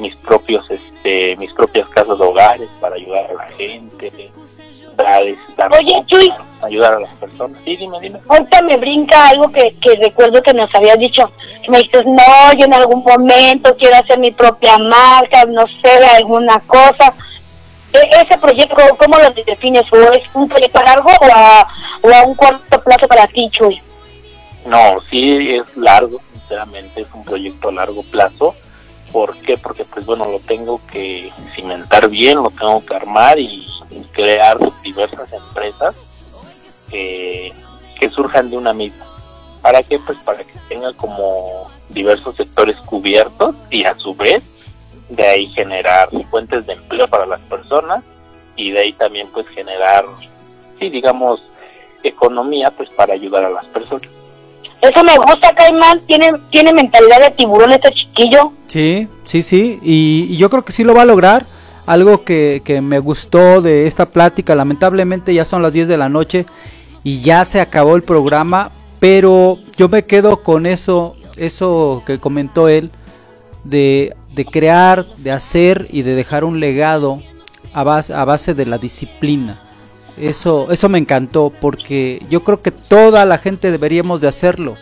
[0.00, 4.30] mis propios este mis propias casas de hogares para ayudar a la gente,
[5.78, 6.32] Oye, Chuy.
[6.62, 7.60] ayudar a las personas.
[7.64, 8.18] Sí, dime, dime.
[8.28, 11.30] Ahorita me brinca algo que, que recuerdo que nos habías dicho.
[11.68, 16.60] Me dices, no, yo en algún momento quiero hacer mi propia marca, no sé, alguna
[16.60, 17.12] cosa.
[17.92, 19.84] E- ese proyecto, ¿cómo lo defines?
[19.92, 21.68] ¿O es un proyecto largo o a,
[22.02, 23.80] o a un corto plazo para ti, Chuy?
[24.66, 28.54] No, sí es largo, sinceramente es un proyecto a largo plazo.
[29.10, 29.58] ¿Por qué?
[29.58, 33.66] Porque pues bueno, lo tengo que cimentar bien, lo tengo que armar y
[34.12, 35.94] crear diversas empresas
[36.90, 37.52] que,
[37.98, 39.06] que surjan de una misma.
[39.60, 39.98] ¿Para qué?
[39.98, 44.42] Pues para que tenga como diversos sectores cubiertos y a su vez
[45.08, 48.02] de ahí generar fuentes de empleo para las personas
[48.56, 50.04] y de ahí también pues generar,
[50.78, 51.42] sí, digamos,
[52.02, 54.08] economía pues para ayudar a las personas.
[54.80, 56.00] Eso me gusta, Caimán.
[56.06, 58.52] Tiene, tiene mentalidad de tiburón este chiquillo.
[58.66, 59.78] Sí, sí, sí.
[59.80, 61.46] Y, y yo creo que sí lo va a lograr.
[61.92, 66.08] Algo que, que me gustó de esta plática, lamentablemente ya son las 10 de la
[66.08, 66.46] noche
[67.04, 72.68] y ya se acabó el programa, pero yo me quedo con eso, eso que comentó
[72.68, 72.90] él,
[73.64, 77.22] de, de crear, de hacer y de dejar un legado
[77.74, 79.60] a base, a base de la disciplina.
[80.16, 84.76] Eso, eso me encantó porque yo creo que toda la gente deberíamos de hacerlo.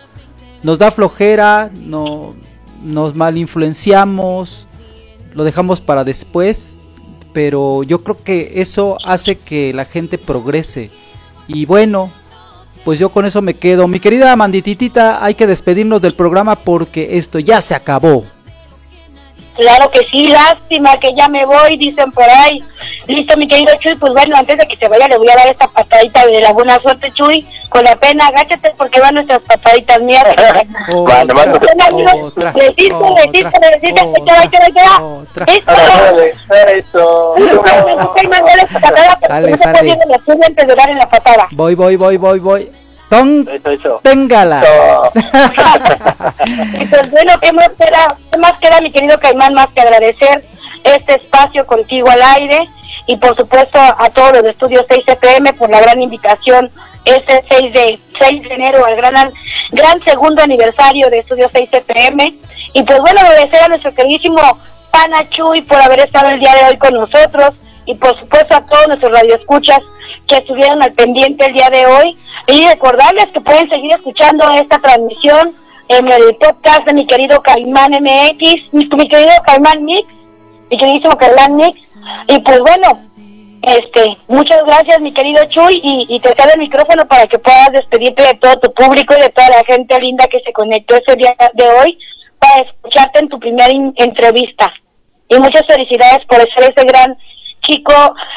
[0.62, 2.36] Nos da flojera, no,
[2.84, 4.68] nos mal influenciamos,
[5.34, 6.82] lo dejamos para después,
[7.32, 10.90] pero yo creo que eso hace que la gente progrese.
[11.48, 12.10] Y bueno,
[12.84, 13.88] pues yo con eso me quedo.
[13.88, 18.24] Mi querida Mandititita, hay que despedirnos del programa porque esto ya se acabó.
[19.56, 22.62] Claro que sí, lástima que ya me voy, dicen por ahí.
[23.10, 25.48] Listo, mi querido Chuy, pues bueno, antes de que se vaya le voy a dar
[25.48, 27.44] esta patadita de la buena suerte, Chuy.
[27.68, 30.24] Con la pena, agáchate porque van nuestras pataditas mías.
[31.06, 31.58] Mande, mande.
[31.58, 34.72] Ven, amigo, le diste, le diste, le diste, ahí te va, ahí te va, ahí
[34.72, 34.96] te va.
[35.46, 35.72] ¡Listo!
[36.68, 37.34] Eso.
[39.28, 41.48] Dale viendo la tuya antes de darle la patada.
[41.52, 42.70] Voy, voy, voy, voy, voy.
[43.08, 43.48] Ton,
[44.02, 44.62] téngala.
[46.80, 50.44] Y pues bueno, ¿qué más queda, qué más queda, mi querido Caimán, más que agradecer
[50.84, 52.68] este espacio contigo al aire
[53.10, 56.70] y por supuesto a todos los de Estudio 6 FM por la gran invitación
[57.04, 59.32] este 6 de 6 de enero al gran
[59.72, 62.34] gran segundo aniversario de Estudio 6 FM
[62.72, 64.40] y pues bueno agradecer a nuestro queridísimo
[64.92, 68.64] Pana Chuy por haber estado el día de hoy con nosotros y por supuesto a
[68.64, 69.80] todos nuestros radioescuchas
[70.28, 72.16] que estuvieron al pendiente el día de hoy.
[72.46, 75.52] Y recordarles que pueden seguir escuchando esta transmisión
[75.88, 80.06] en el podcast de mi querido Caimán MX, mi, mi querido Caimán Mix,
[80.70, 81.94] mi queridísimo Caimán Mix
[82.28, 82.98] y pues bueno,
[83.62, 88.22] este, muchas gracias mi querido Chuy y, te cedo el micrófono para que puedas despedirte
[88.22, 91.34] de todo tu público y de toda la gente linda que se conectó ese día
[91.54, 91.98] de hoy
[92.38, 94.72] para escucharte en tu primera entrevista.
[95.28, 97.16] Y muchas felicidades por ser ese gran
[97.60, 97.92] chico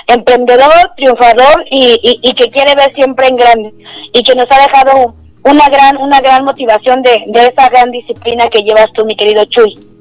[0.07, 3.73] emprendedor, triunfador y, y, y que quiere ver siempre en grande
[4.11, 5.15] y que nos ha dejado
[5.45, 9.45] una gran una gran motivación de, de esa gran disciplina que llevas tú, mi querido
[9.45, 9.92] Chuy.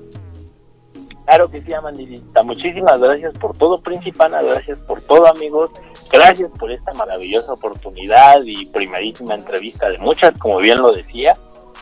[1.32, 2.42] Claro que sí, Amandita.
[2.42, 4.42] Muchísimas gracias por todo, Principana.
[4.42, 5.70] Gracias por todo, amigos.
[6.12, 11.32] Gracias por esta maravillosa oportunidad y primerísima entrevista de muchas, como bien lo decía.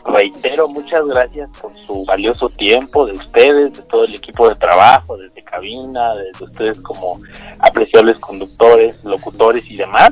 [0.05, 5.17] Reitero, muchas gracias por su valioso tiempo de ustedes, de todo el equipo de trabajo,
[5.17, 7.19] desde cabina, desde ustedes como
[7.59, 10.11] apreciables conductores, locutores y demás.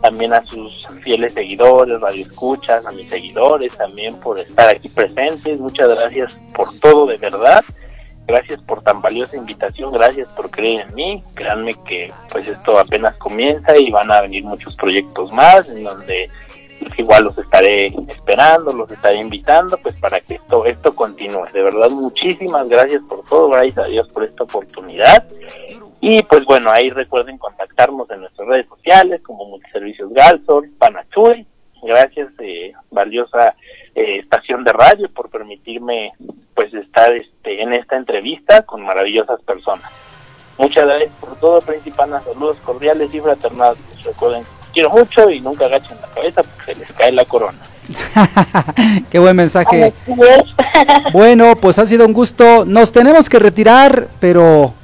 [0.00, 5.58] También a sus fieles seguidores, radioescuchas, a mis seguidores también por estar aquí presentes.
[5.58, 7.64] Muchas gracias por todo, de verdad.
[8.26, 13.16] Gracias por tan valiosa invitación, gracias por creer en mí, créanme que pues esto apenas
[13.16, 16.28] comienza y van a venir muchos proyectos más en donde
[16.80, 21.46] pues, igual los estaré esperando, los estaré invitando pues para que esto, esto continúe.
[21.52, 25.26] De verdad, muchísimas gracias por todo, gracias a Dios por esta oportunidad.
[26.00, 31.46] Y pues bueno, ahí recuerden contactarnos en nuestras redes sociales como Multiservicios Galsor, Panachuy.
[31.82, 33.54] Gracias, eh, valiosa
[33.96, 36.12] eh, estación de radio, por permitirme
[36.54, 39.90] pues estar este, en esta entrevista con maravillosas personas.
[40.58, 42.20] Muchas gracias por todo, Principana.
[42.22, 43.78] Saludos cordiales y fraternales.
[44.04, 47.58] Recuerden, los quiero mucho y nunca agachen la cabeza porque se les cae la corona.
[49.10, 49.92] Qué buen mensaje.
[51.14, 52.66] Bueno, pues ha sido un gusto.
[52.66, 54.74] Nos tenemos que retirar, pero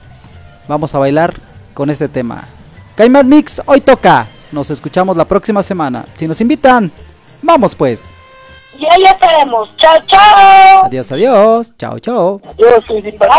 [0.67, 1.35] vamos a bailar
[1.75, 2.45] con este tema.
[2.97, 4.27] Caimán Mix, hoy toca.
[4.53, 6.07] Nos escuchamos la próxima semana.
[6.17, 6.91] Si nos invitan,
[7.43, 8.11] vamos pues.
[8.83, 9.77] Y ahí estaremos.
[9.77, 10.87] Chao, chao.
[10.87, 11.73] Adiós, adiós.
[11.79, 12.41] Chao, chao.
[12.51, 13.33] Adiós, Principana.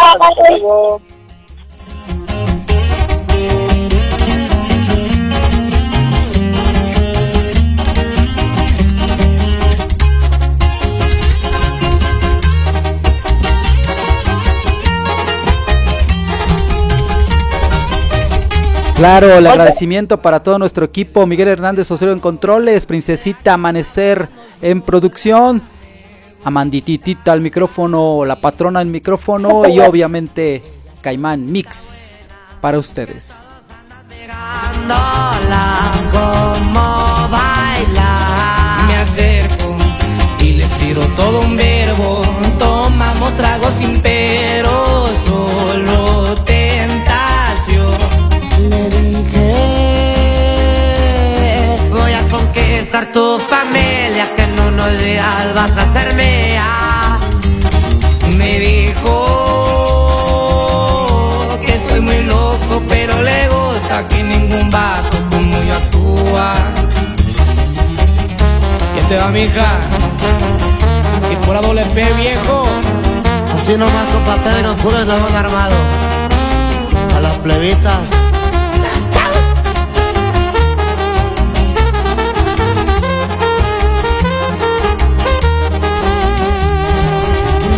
[18.95, 21.25] Claro, el agradecimiento para todo nuestro equipo.
[21.25, 24.29] Miguel Hernández Osorio en controles, Princesita Amanecer
[24.61, 25.61] en producción,
[26.43, 30.61] Amandititita al micrófono, la patrona al micrófono y obviamente
[31.01, 32.27] Caimán Mix
[32.61, 33.49] para ustedes.
[36.11, 38.85] como baila.
[38.87, 39.75] Me acerco
[40.39, 41.55] y le tiro todo un
[69.33, 69.65] mija?
[71.31, 72.63] Y por doble P, viejo.
[73.55, 75.75] Así nomás con papel puros de buen armado.
[77.15, 77.99] A las plebitas.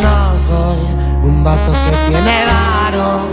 [0.03, 0.79] No soy
[1.23, 3.27] un vato que tiene varo,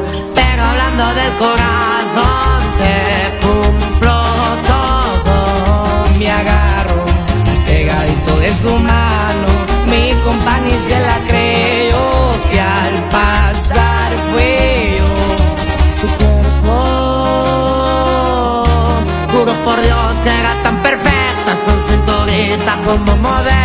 [8.53, 9.49] es humano,
[9.87, 12.05] mi compañía se la creyó
[12.51, 15.07] que al pasar fue yo.
[16.01, 16.77] Su cuerpo,
[19.33, 23.62] juro por Dios que era tan perfecta, son cinturita como modelo.